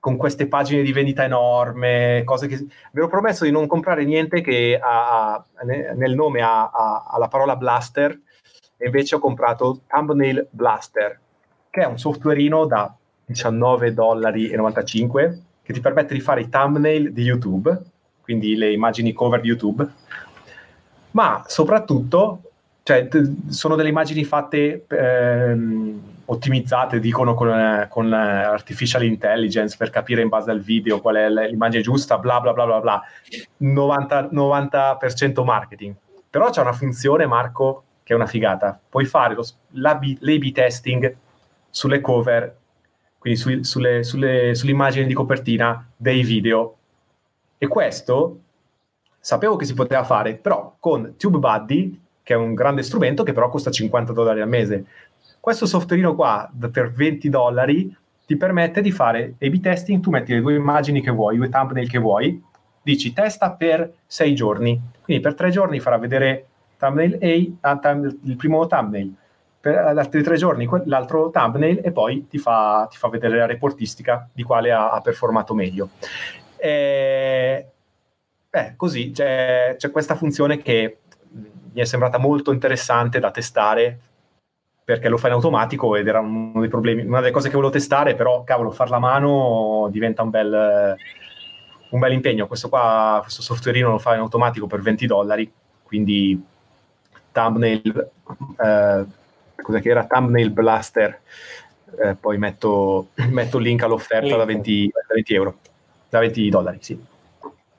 [0.00, 4.42] con queste pagine di vendita enorme, cose che vi ho promesso di non comprare niente
[4.42, 5.44] che ha, ha,
[5.94, 8.20] nel nome ha, ha, la parola blaster
[8.76, 11.18] e invece ho comprato Thumbnail Blaster,
[11.70, 12.94] che è un softwareino da
[13.30, 14.50] 19,95 dollari
[15.62, 17.82] che ti permette di fare i thumbnail di YouTube,
[18.20, 19.86] quindi le immagini cover di YouTube,
[21.12, 22.40] ma soprattutto
[22.82, 23.08] cioè,
[23.48, 30.50] sono delle immagini fatte ehm, ottimizzate, dicono con, con artificial intelligence per capire in base
[30.50, 33.02] al video qual è l'immagine giusta, bla bla bla bla bla,
[33.62, 35.94] 90%, 90% marketing.
[36.28, 38.78] Però c'è una funzione, Marco, che è una figata.
[38.88, 41.16] Puoi fare lo, l'A-B testing
[41.70, 42.56] sulle cover,
[43.18, 46.76] quindi su, sulle, sulle, immagini di copertina dei video.
[47.58, 48.40] E questo
[49.18, 53.48] sapevo che si poteva fare, però con TubeBuddy, che è un grande strumento che però
[53.48, 54.84] costa 50 dollari al mese.
[55.40, 57.96] Questo softwareino qua per 20 dollari
[58.26, 61.88] ti permette di fare A-B testing, tu metti le due immagini che vuoi, due thumbnail
[61.88, 62.42] che vuoi,
[62.82, 66.46] dici testa per 6 giorni, quindi per 3 giorni farà vedere
[66.84, 67.18] thumbnail
[67.60, 69.14] A, ah, thumbnail, il primo thumbnail,
[69.60, 74.28] per altri 3 giorni l'altro thumbnail e poi ti fa, ti fa vedere la reportistica
[74.30, 75.88] di quale ha, ha performato meglio.
[76.56, 77.66] E,
[78.50, 80.98] beh, così c'è, c'è questa funzione che
[81.72, 83.98] mi è sembrata molto interessante da testare
[84.84, 87.72] perché lo fa in automatico ed era uno dei problemi, una delle cose che volevo
[87.72, 90.94] testare, però cavolo, farla a mano diventa un bel,
[91.88, 92.46] un bel impegno.
[92.46, 95.50] Questo qua, questo softwareino lo fa in automatico per 20 dollari,
[95.82, 96.52] quindi
[97.34, 98.10] thumbnail,
[98.64, 99.04] eh,
[99.60, 100.06] cosa che era?
[100.06, 101.20] Thumbnail Blaster,
[102.00, 104.38] eh, poi metto, metto, il link all'offerta link.
[104.38, 105.58] Da, 20, da 20 euro,
[106.08, 106.98] da 20 dollari, sì.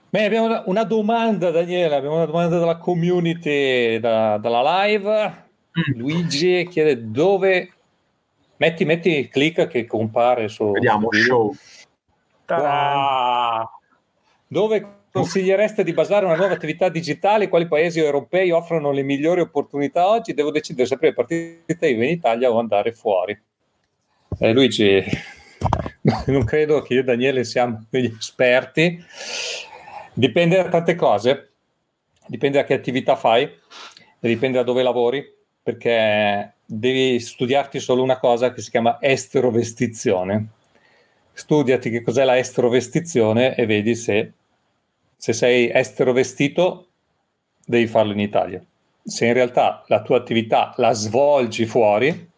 [0.09, 5.43] Beh, abbiamo una, una, domanda, Daniele, abbiamo una domanda dalla community, da, dalla live.
[5.77, 5.97] Mm.
[5.99, 7.69] Luigi chiede dove...
[8.57, 10.71] Metti, metti il click che compare su...
[10.71, 11.55] Vediamo, su show.
[12.45, 13.69] Ah,
[14.47, 17.47] dove consigliereste di basare una nuova attività digitale?
[17.47, 20.33] Quali paesi europei offrono le migliori opportunità oggi?
[20.33, 23.41] Devo decidere se aprire partita IVA in Italia o andare fuori.
[24.37, 25.01] Eh, Luigi,
[26.27, 29.01] non credo che io e Daniele siamo degli esperti.
[30.13, 31.51] Dipende da tante cose,
[32.27, 33.49] dipende da che attività fai,
[34.19, 35.23] dipende da dove lavori,
[35.63, 40.47] perché devi studiarti solo una cosa che si chiama esterovestizione.
[41.31, 44.33] Studiati che cos'è la esterovestizione e vedi se,
[45.15, 46.87] se sei esterovestito
[47.65, 48.63] devi farlo in Italia.
[49.03, 52.31] Se in realtà la tua attività la svolgi fuori,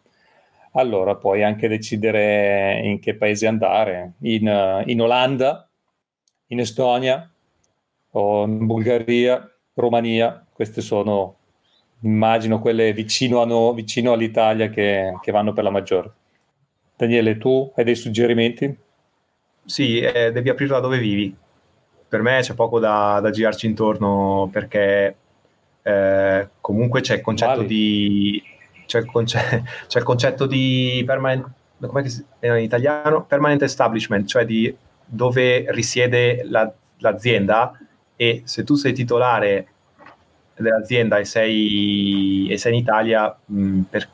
[0.72, 5.68] allora puoi anche decidere in che paese andare, in, in Olanda,
[6.48, 7.30] in Estonia,
[8.12, 11.36] o in Bulgaria, Romania, queste sono,
[12.00, 16.12] immagino, quelle vicino, no, vicino all'Italia che, che, vanno per la maggiore.
[16.96, 18.76] Daniele, tu hai dei suggerimenti?
[19.64, 21.36] Sì, eh, devi aprirla dove vivi.
[22.08, 25.16] Per me c'è poco da, da girarci intorno perché
[25.82, 27.66] eh, comunque c'è il concetto vale.
[27.66, 28.42] di...
[28.86, 31.46] C'è il, conce- c'è il, concetto di permanent,
[31.86, 33.24] come si, in italiano?
[33.24, 37.72] Permanent establishment, cioè di dove risiede la, l'azienda
[38.16, 39.68] e se tu sei titolare
[40.56, 44.08] dell'azienda e sei, e sei in Italia, mh, per,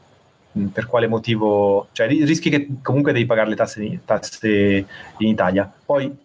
[0.52, 1.88] mh, per, quale motivo?
[1.92, 4.86] Cioè rischi che comunque devi pagare le tasse, tasse
[5.18, 5.70] in Italia.
[5.84, 6.23] Poi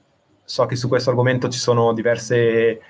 [0.49, 2.81] so che su questo argomento ci sono diverse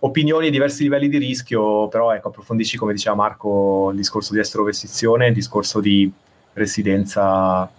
[0.00, 5.28] opinioni, diversi livelli di rischio, però ecco, approfondisci, come diceva Marco, il discorso di estrovestizione,
[5.28, 6.10] il discorso di
[6.54, 7.70] residenza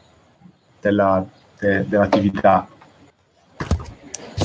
[0.79, 1.25] della,
[1.59, 2.65] de, dell'attività.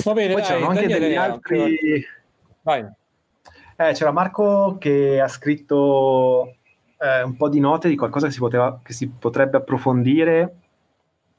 [0.02, 2.04] Va bene, Poi dai, c'erano anche degli altri...
[3.76, 6.56] Eh, c'era Marco che ha scritto
[6.98, 10.56] eh, un po' di note di qualcosa che si, poteva, che si potrebbe approfondire,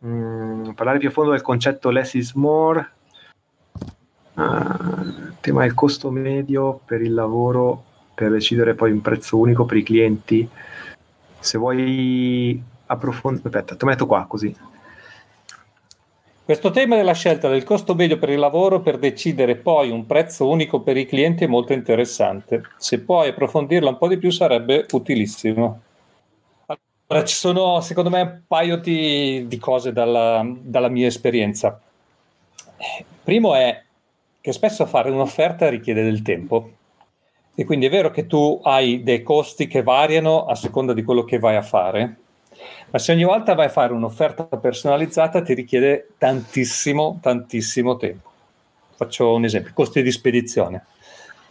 [0.06, 2.94] mm, parlare più a fondo del concetto less is more,
[4.44, 7.84] il tema del costo medio per il lavoro
[8.14, 10.48] per decidere poi un prezzo unico per i clienti.
[11.40, 14.56] Se vuoi approfondire, aspetta, te lo metto qua così.
[16.44, 20.50] Questo tema della scelta del costo medio per il lavoro per decidere poi un prezzo
[20.50, 22.64] unico per i clienti è molto interessante.
[22.78, 25.82] Se puoi approfondirlo un po' di più sarebbe utilissimo.
[26.66, 31.80] Allora, ci sono secondo me un paio di, di cose dalla, dalla mia esperienza.
[33.24, 33.84] Primo è
[34.42, 36.72] che spesso fare un'offerta richiede del tempo
[37.60, 41.26] e quindi è vero che tu hai dei costi che variano a seconda di quello
[41.26, 42.16] che vai a fare,
[42.90, 48.30] ma se ogni volta vai a fare un'offerta personalizzata ti richiede tantissimo, tantissimo tempo.
[48.96, 50.86] Faccio un esempio, costi di spedizione.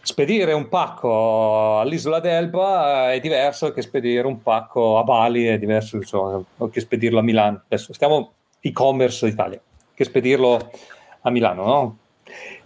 [0.01, 5.97] Spedire un pacco all'isola d'Elba è diverso che spedire un pacco a Bali, è diverso
[5.97, 7.61] insomma, che spedirlo a Milano.
[7.65, 9.61] Adesso stiamo e-commerce Italia,
[9.93, 10.71] che spedirlo
[11.21, 11.97] a Milano, no?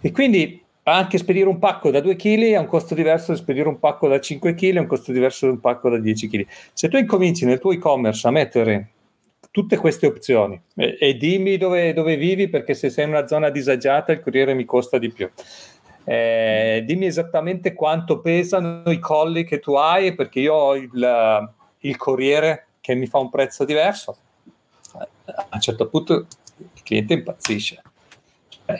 [0.00, 3.68] E quindi anche spedire un pacco da 2 kg ha un costo diverso da spedire
[3.68, 6.46] un pacco da 5 kg, ha un costo diverso da un pacco da 10 kg.
[6.72, 8.88] Se tu incominci nel tuo e-commerce a mettere
[9.50, 13.50] tutte queste opzioni e, e dimmi dove, dove, vivi perché se sei in una zona
[13.50, 15.30] disagiata il corriere mi costa di più.
[16.06, 21.96] Eh, dimmi esattamente quanto pesano i colli che tu hai perché io ho il, il
[21.96, 24.16] corriere che mi fa un prezzo diverso,
[25.24, 26.26] a un certo punto
[26.58, 27.80] il cliente impazzisce.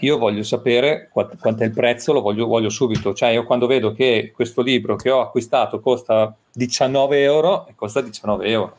[0.01, 3.13] Io voglio sapere quanto, è il prezzo, lo voglio, voglio, subito.
[3.13, 8.47] Cioè, io quando vedo che questo libro che ho acquistato costa 19 euro, costa 19
[8.47, 8.77] euro.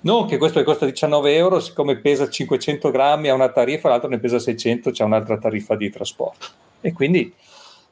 [0.00, 4.08] Non che questo che costa 19 euro, siccome pesa 500 grammi ha una tariffa, l'altro
[4.08, 6.46] ne pesa 600, c'è un'altra tariffa di trasporto.
[6.80, 7.32] E quindi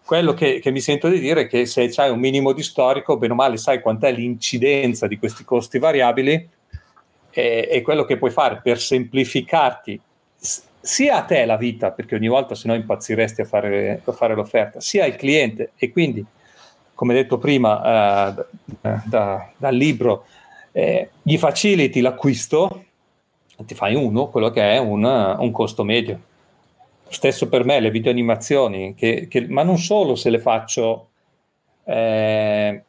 [0.03, 3.19] quello che, che, mi sento di dire è che se hai un minimo di storico,
[3.19, 6.49] bene o male sai quant'è l'incidenza di questi costi variabili
[7.35, 9.99] e quello che puoi fare per semplificarti
[10.83, 14.35] sia a te la vita, perché ogni volta se no impazziresti a fare, a fare
[14.35, 16.25] l'offerta, sia al cliente e quindi,
[16.95, 18.45] come detto prima eh,
[19.05, 20.27] da, dal libro,
[20.73, 22.85] eh, gli faciliti l'acquisto,
[23.65, 26.21] ti fai uno, quello che è un, un costo medio.
[27.09, 31.09] Stesso per me le videoanimazioni, che, che, ma non solo se le faccio
[31.85, 32.83] eh,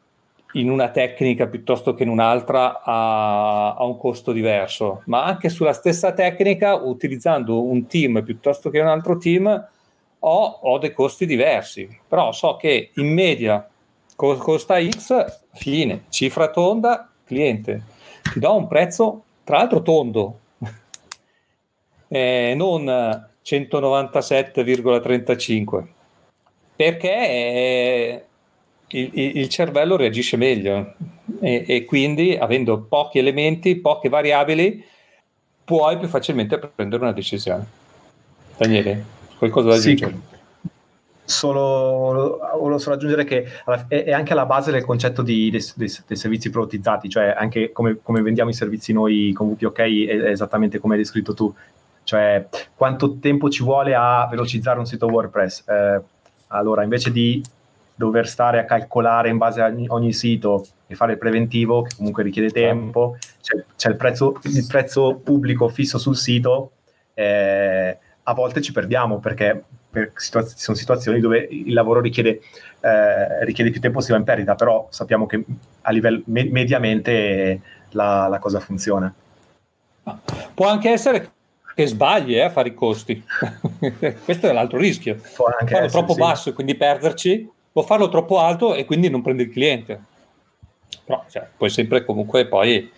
[0.54, 5.72] in una tecnica piuttosto che in un'altra a, a, un costo diverso, ma anche sulla
[5.72, 9.68] stessa tecnica, utilizzando un team piuttosto che un altro team,
[10.18, 11.88] ho, ho dei costi diversi.
[12.06, 13.68] Però so che in media
[14.16, 17.82] costa X, fine, cifra tonda, cliente.
[18.32, 20.38] Ti do un prezzo, tra l'altro tondo,
[22.08, 22.84] eh, non
[23.44, 25.84] 197,35,
[26.76, 27.10] perché...
[27.10, 28.24] Eh,
[28.98, 30.94] il, il cervello reagisce meglio
[31.40, 34.84] e, e, quindi avendo pochi elementi, poche variabili,
[35.64, 37.66] puoi più facilmente prendere una decisione.
[38.56, 39.04] Daniele,
[39.38, 40.12] qualcosa da aggiungere?
[40.12, 40.32] Sì.
[41.26, 43.46] Solo, volevo solo aggiungere che
[43.88, 48.20] è, anche alla base del concetto di, dei, dei, servizi productizzati, cioè anche come, come,
[48.20, 51.52] vendiamo i servizi noi con VPOK è, è esattamente come hai descritto tu,
[52.04, 55.64] cioè quanto tempo ci vuole a velocizzare un sito WordPress.
[55.66, 56.00] Eh,
[56.48, 57.42] allora, invece di
[57.94, 61.94] dover stare a calcolare in base a ogni, ogni sito e fare il preventivo, che
[61.96, 66.72] comunque richiede tempo, c'è, c'è il, prezzo, il, prezzo, pubblico fisso sul sito,
[67.14, 72.40] eh, a volte ci perdiamo perché per situaz- sono situazioni dove il lavoro richiede,
[72.80, 75.44] eh, richiede, più tempo, si va in perdita, però sappiamo che
[75.82, 79.14] a livello me- mediamente la, la, cosa funziona.
[80.52, 81.30] Può anche essere
[81.74, 83.22] che sbagli eh, a fare i costi,
[84.24, 85.16] questo è l'altro rischio.
[85.34, 86.18] Può anche Farlo essere, troppo sì.
[86.18, 90.00] basso e quindi perderci può farlo troppo alto e quindi non prende il cliente.
[91.04, 92.88] Però cioè, puoi sempre comunque poi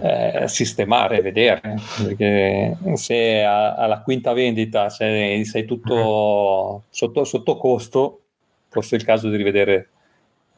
[0.00, 1.60] eh, sistemare, vedere,
[1.98, 8.20] perché se a, alla quinta vendita sei, sei tutto sotto, sotto, costo,
[8.68, 9.88] forse è il caso di rivedere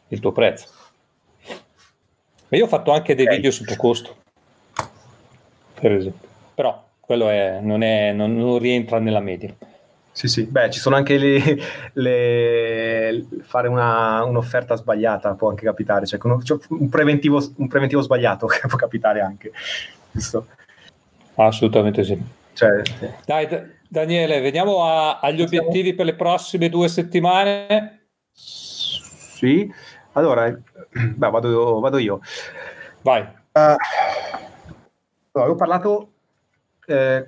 [0.08, 0.68] il tuo prezzo.
[2.48, 4.16] Ma io ho fatto anche dei video sotto costo,
[5.80, 9.56] per esempio, però quello è, non, è, non, non rientra nella media.
[10.14, 11.58] Sì, sì, beh, ci sono anche le,
[11.94, 18.46] le fare una, un'offerta sbagliata, può anche capitare, cioè, cioè un, preventivo, un, preventivo, sbagliato
[18.68, 19.50] può capitare anche.
[20.12, 20.46] Giusto?
[21.34, 22.16] Assolutamente sì.
[22.52, 23.10] Cioè, sì.
[23.26, 28.10] Dai, D- Daniele, veniamo a, agli obiettivi per le prossime due settimane.
[28.30, 29.68] Sì,
[30.12, 30.48] allora,
[30.94, 32.20] beh, vado, vado, io.
[33.02, 33.22] Vai.
[33.50, 33.74] Uh,
[35.32, 36.12] allora, ho parlato...
[36.86, 37.26] Eh,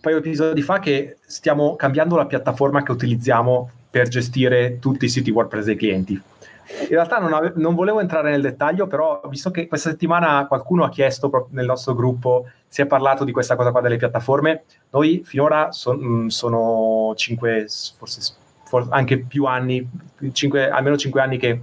[0.00, 5.08] paio di episodi fa che stiamo cambiando la piattaforma che utilizziamo per gestire tutti i
[5.08, 6.12] siti WordPress dei clienti.
[6.12, 10.84] In realtà non, ave- non, volevo entrare nel dettaglio, però visto che questa settimana qualcuno
[10.84, 15.22] ha chiesto nel nostro gruppo, si è parlato di questa cosa qua delle piattaforme, noi
[15.24, 17.66] finora son, mm, sono 5,
[17.98, 19.86] forse, forse, anche più anni,
[20.30, 21.60] 5, almeno 5 anni che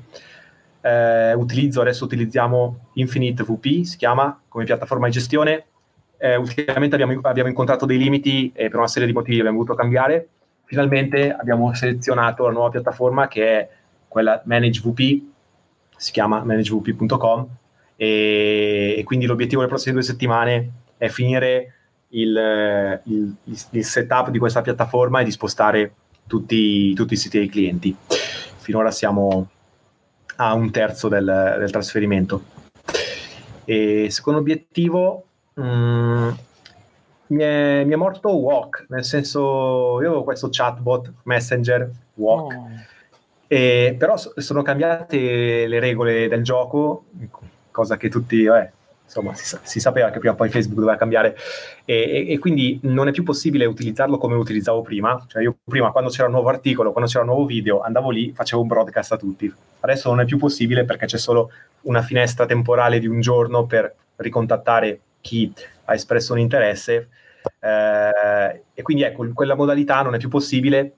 [0.81, 5.65] eh, utilizzo, adesso utilizziamo Infinite VP, si chiama, come piattaforma di gestione,
[6.17, 9.75] eh, ultimamente abbiamo, abbiamo, incontrato dei limiti e per una serie di motivi abbiamo dovuto
[9.75, 10.27] cambiare.
[10.65, 13.69] Finalmente abbiamo selezionato la nuova piattaforma che è
[14.07, 15.21] quella ManageVP,
[15.95, 17.47] si chiama managevp.com
[17.95, 21.73] e, e quindi l'obiettivo delle prossime due settimane è finire
[22.09, 23.35] il, il,
[23.71, 25.93] il, setup di questa piattaforma e di spostare
[26.25, 27.95] tutti, tutti, i siti dei clienti.
[28.57, 29.49] Finora siamo
[30.37, 32.43] a un terzo del, del trasferimento.
[33.65, 35.26] E secondo obiettivo
[35.59, 36.29] Mm,
[37.27, 42.67] mi, è, mi, è, morto Walk, nel senso io avevo questo chatbot Messenger Walk, oh.
[43.47, 47.05] e, però so, sono cambiate le regole del gioco,
[47.71, 48.71] cosa che tutti, eh,
[49.03, 51.35] insomma, si, si, sapeva che prima o poi Facebook doveva cambiare
[51.85, 55.23] e, e, e, quindi non è più possibile utilizzarlo come utilizzavo prima.
[55.27, 58.31] Cioè io prima quando c'era un nuovo articolo, quando c'era un nuovo video, andavo lì,
[58.33, 59.51] facevo un broadcast a tutti.
[59.79, 61.51] Adesso non è più possibile perché c'è solo
[61.81, 65.51] una finestra temporale di un giorno per ricontattare chi
[65.85, 67.09] ha espresso un interesse
[67.59, 70.95] eh, e quindi ecco, quella modalità non è più possibile.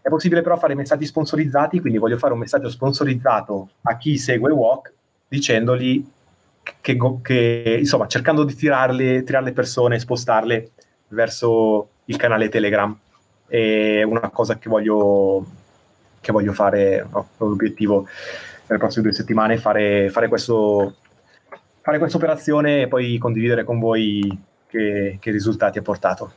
[0.00, 4.52] È possibile però fare messaggi sponsorizzati, quindi voglio fare un messaggio sponsorizzato a chi segue
[4.52, 4.92] Walk
[5.28, 6.06] dicendogli
[6.80, 10.70] che, che, insomma, cercando di tirarle, tirare le persone, spostarle
[11.08, 12.96] verso il canale Telegram.
[13.46, 15.44] È una cosa che voglio,
[16.20, 18.06] che voglio fare, no, l'obiettivo
[18.66, 20.96] nelle prossime due settimane, fare, fare, questo,
[21.88, 26.30] fare questa operazione e poi condividere con voi che, che risultati ha portato.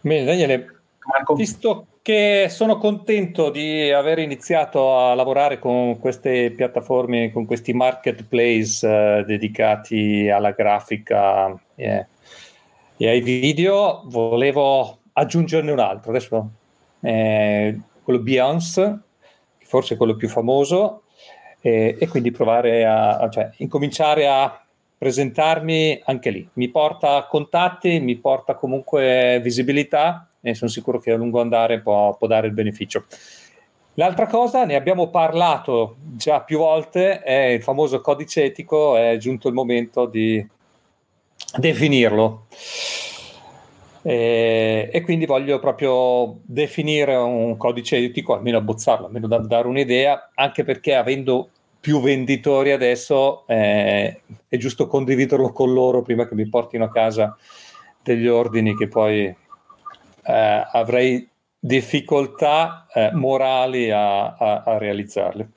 [0.00, 1.34] Bene, Daniele, Marco.
[1.34, 8.86] visto che sono contento di aver iniziato a lavorare con queste piattaforme, con questi marketplace
[8.86, 12.06] eh, dedicati alla grafica eh,
[12.96, 16.10] e ai video, volevo aggiungerne un altro.
[16.12, 16.50] Adesso
[17.00, 18.98] eh, quello Beyoncé,
[19.64, 21.02] forse quello più famoso,
[21.60, 24.59] e, e quindi provare a, a cioè, incominciare a
[25.00, 26.46] presentarmi anche lì.
[26.52, 32.14] Mi porta contatti, mi porta comunque visibilità e sono sicuro che a lungo andare può,
[32.18, 33.06] può dare il beneficio.
[33.94, 39.48] L'altra cosa, ne abbiamo parlato già più volte, è il famoso codice etico, è giunto
[39.48, 40.46] il momento di
[41.56, 42.44] definirlo.
[44.02, 50.30] E, e, quindi voglio proprio definire un codice etico, almeno abbozzarlo, almeno da dare un'idea,
[50.34, 51.48] anche perché avendo
[51.80, 57.36] più venditori adesso eh, è giusto condividerlo con loro prima che mi portino a casa
[58.02, 61.26] degli ordini che poi eh, avrei
[61.58, 65.48] difficoltà eh, morali a, a, a, realizzarli.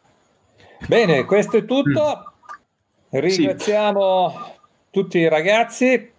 [0.88, 2.34] Bene, questo è tutto.
[3.09, 4.38] Ringraziamo sì.
[4.91, 6.11] tutti i ragazzi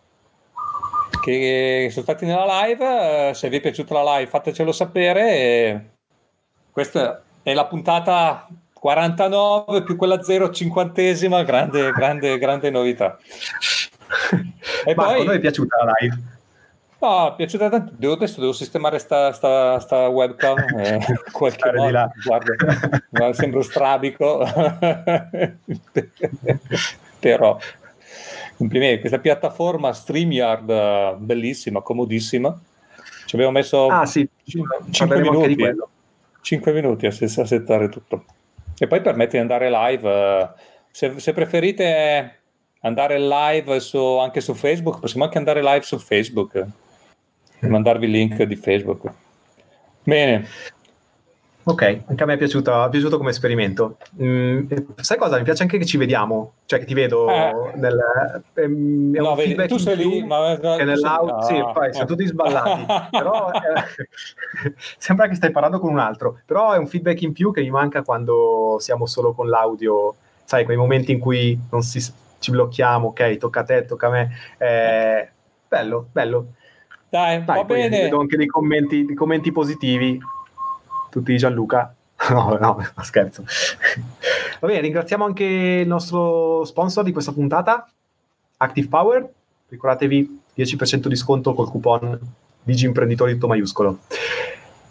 [1.22, 3.32] che sono stati nella live.
[3.34, 5.96] Se vi è piaciuta la live, fatecelo sapere.
[6.70, 8.48] questa è la puntata
[8.84, 13.16] 49 più quella 0 cinquantesima, grande, grande, grande novità.
[14.84, 15.20] E Marco, poi...
[15.22, 16.22] a noi è piaciuta la live.
[17.00, 17.92] No, è piaciuta tanto.
[17.96, 20.58] Devo, adesso devo sistemare sta, sta, sta webcam.
[20.76, 21.00] Eh,
[21.32, 22.10] qualche modo.
[22.26, 24.44] Guarda, sembro strabico.
[27.18, 27.58] Però,
[28.58, 29.00] complimenti.
[29.00, 32.54] Questa piattaforma StreamYard, bellissima, comodissima.
[33.24, 34.28] Ci abbiamo messo ah, sì.
[34.44, 35.56] 5 minuti.
[36.42, 38.24] 5 minuti a settare tutto
[38.78, 40.10] e poi permette di andare live.
[40.10, 40.48] Eh,
[40.90, 42.40] se, se preferite
[42.80, 46.66] andare live su, anche su Facebook, possiamo anche andare live su Facebook
[47.60, 49.12] e mandarvi il link di Facebook.
[50.02, 50.46] Bene.
[51.66, 53.96] Ok, anche a me è piaciuto, è piaciuto come esperimento.
[54.20, 55.38] Mm, sai cosa?
[55.38, 57.72] Mi piace anche che ci vediamo, cioè che ti vedo eh.
[57.76, 58.42] nel...
[58.52, 60.58] Ehm, no, vedi, tu sei lì, ma...
[60.58, 61.56] Che nell'audio, sei...
[61.56, 66.72] sì, poi siamo tutti sballati, però eh, sembra che stai parlando con un altro, però
[66.72, 70.76] è un feedback in più che mi manca quando siamo solo con l'audio, sai, quei
[70.76, 71.98] momenti in cui non si,
[72.40, 75.28] ci blocchiamo, ok, tocca a te, tocca a me, eh,
[75.66, 76.46] bello, bello.
[77.08, 78.02] Dai, Dai va bene.
[78.02, 80.20] Vedo anche dei commenti, dei commenti positivi
[81.14, 81.94] tutti di Gianluca.
[82.30, 83.44] No, no, scherzo.
[84.60, 87.86] Va bene, ringraziamo anche il nostro sponsor di questa puntata,
[88.56, 89.30] Active Power.
[89.68, 92.18] Ricordatevi 10% di sconto col coupon
[92.62, 93.98] Digi Imprenditori tutto maiuscolo.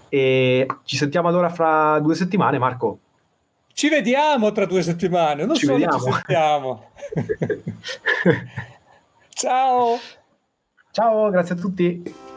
[0.10, 3.00] E ci sentiamo allora fra due settimane, Marco.
[3.74, 6.04] Ci vediamo tra due settimane, non ci solo vediamo.
[6.04, 6.90] ci sentiamo.
[9.30, 9.98] Ciao.
[10.92, 12.32] Ciao, grazie a tutti.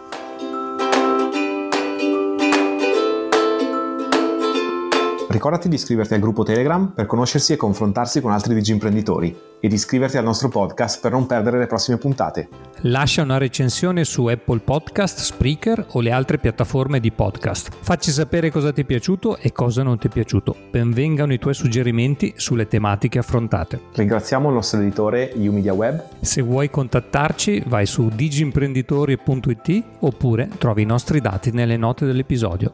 [5.36, 9.68] Ricordati di iscriverti al gruppo Telegram per conoscersi e confrontarsi con altri digi imprenditori e
[9.68, 12.48] di iscriverti al nostro podcast per non perdere le prossime puntate.
[12.84, 17.68] Lascia una recensione su Apple Podcast, Spreaker o le altre piattaforme di podcast.
[17.78, 20.56] Facci sapere cosa ti è piaciuto e cosa non ti è piaciuto.
[20.70, 23.78] Benvengano i tuoi suggerimenti sulle tematiche affrontate.
[23.92, 26.02] Ringraziamo il nostro editore Umedia Web.
[26.22, 32.72] Se vuoi contattarci vai su digimprenditori.it oppure trovi i nostri dati nelle note dell'episodio.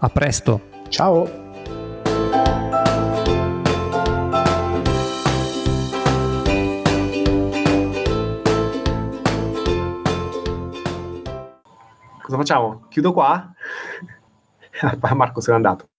[0.00, 0.62] A presto!
[0.88, 1.49] Ciao!
[12.30, 12.86] Cosa facciamo?
[12.88, 13.52] Chiudo qua?
[15.14, 15.89] Marco se n'è andato.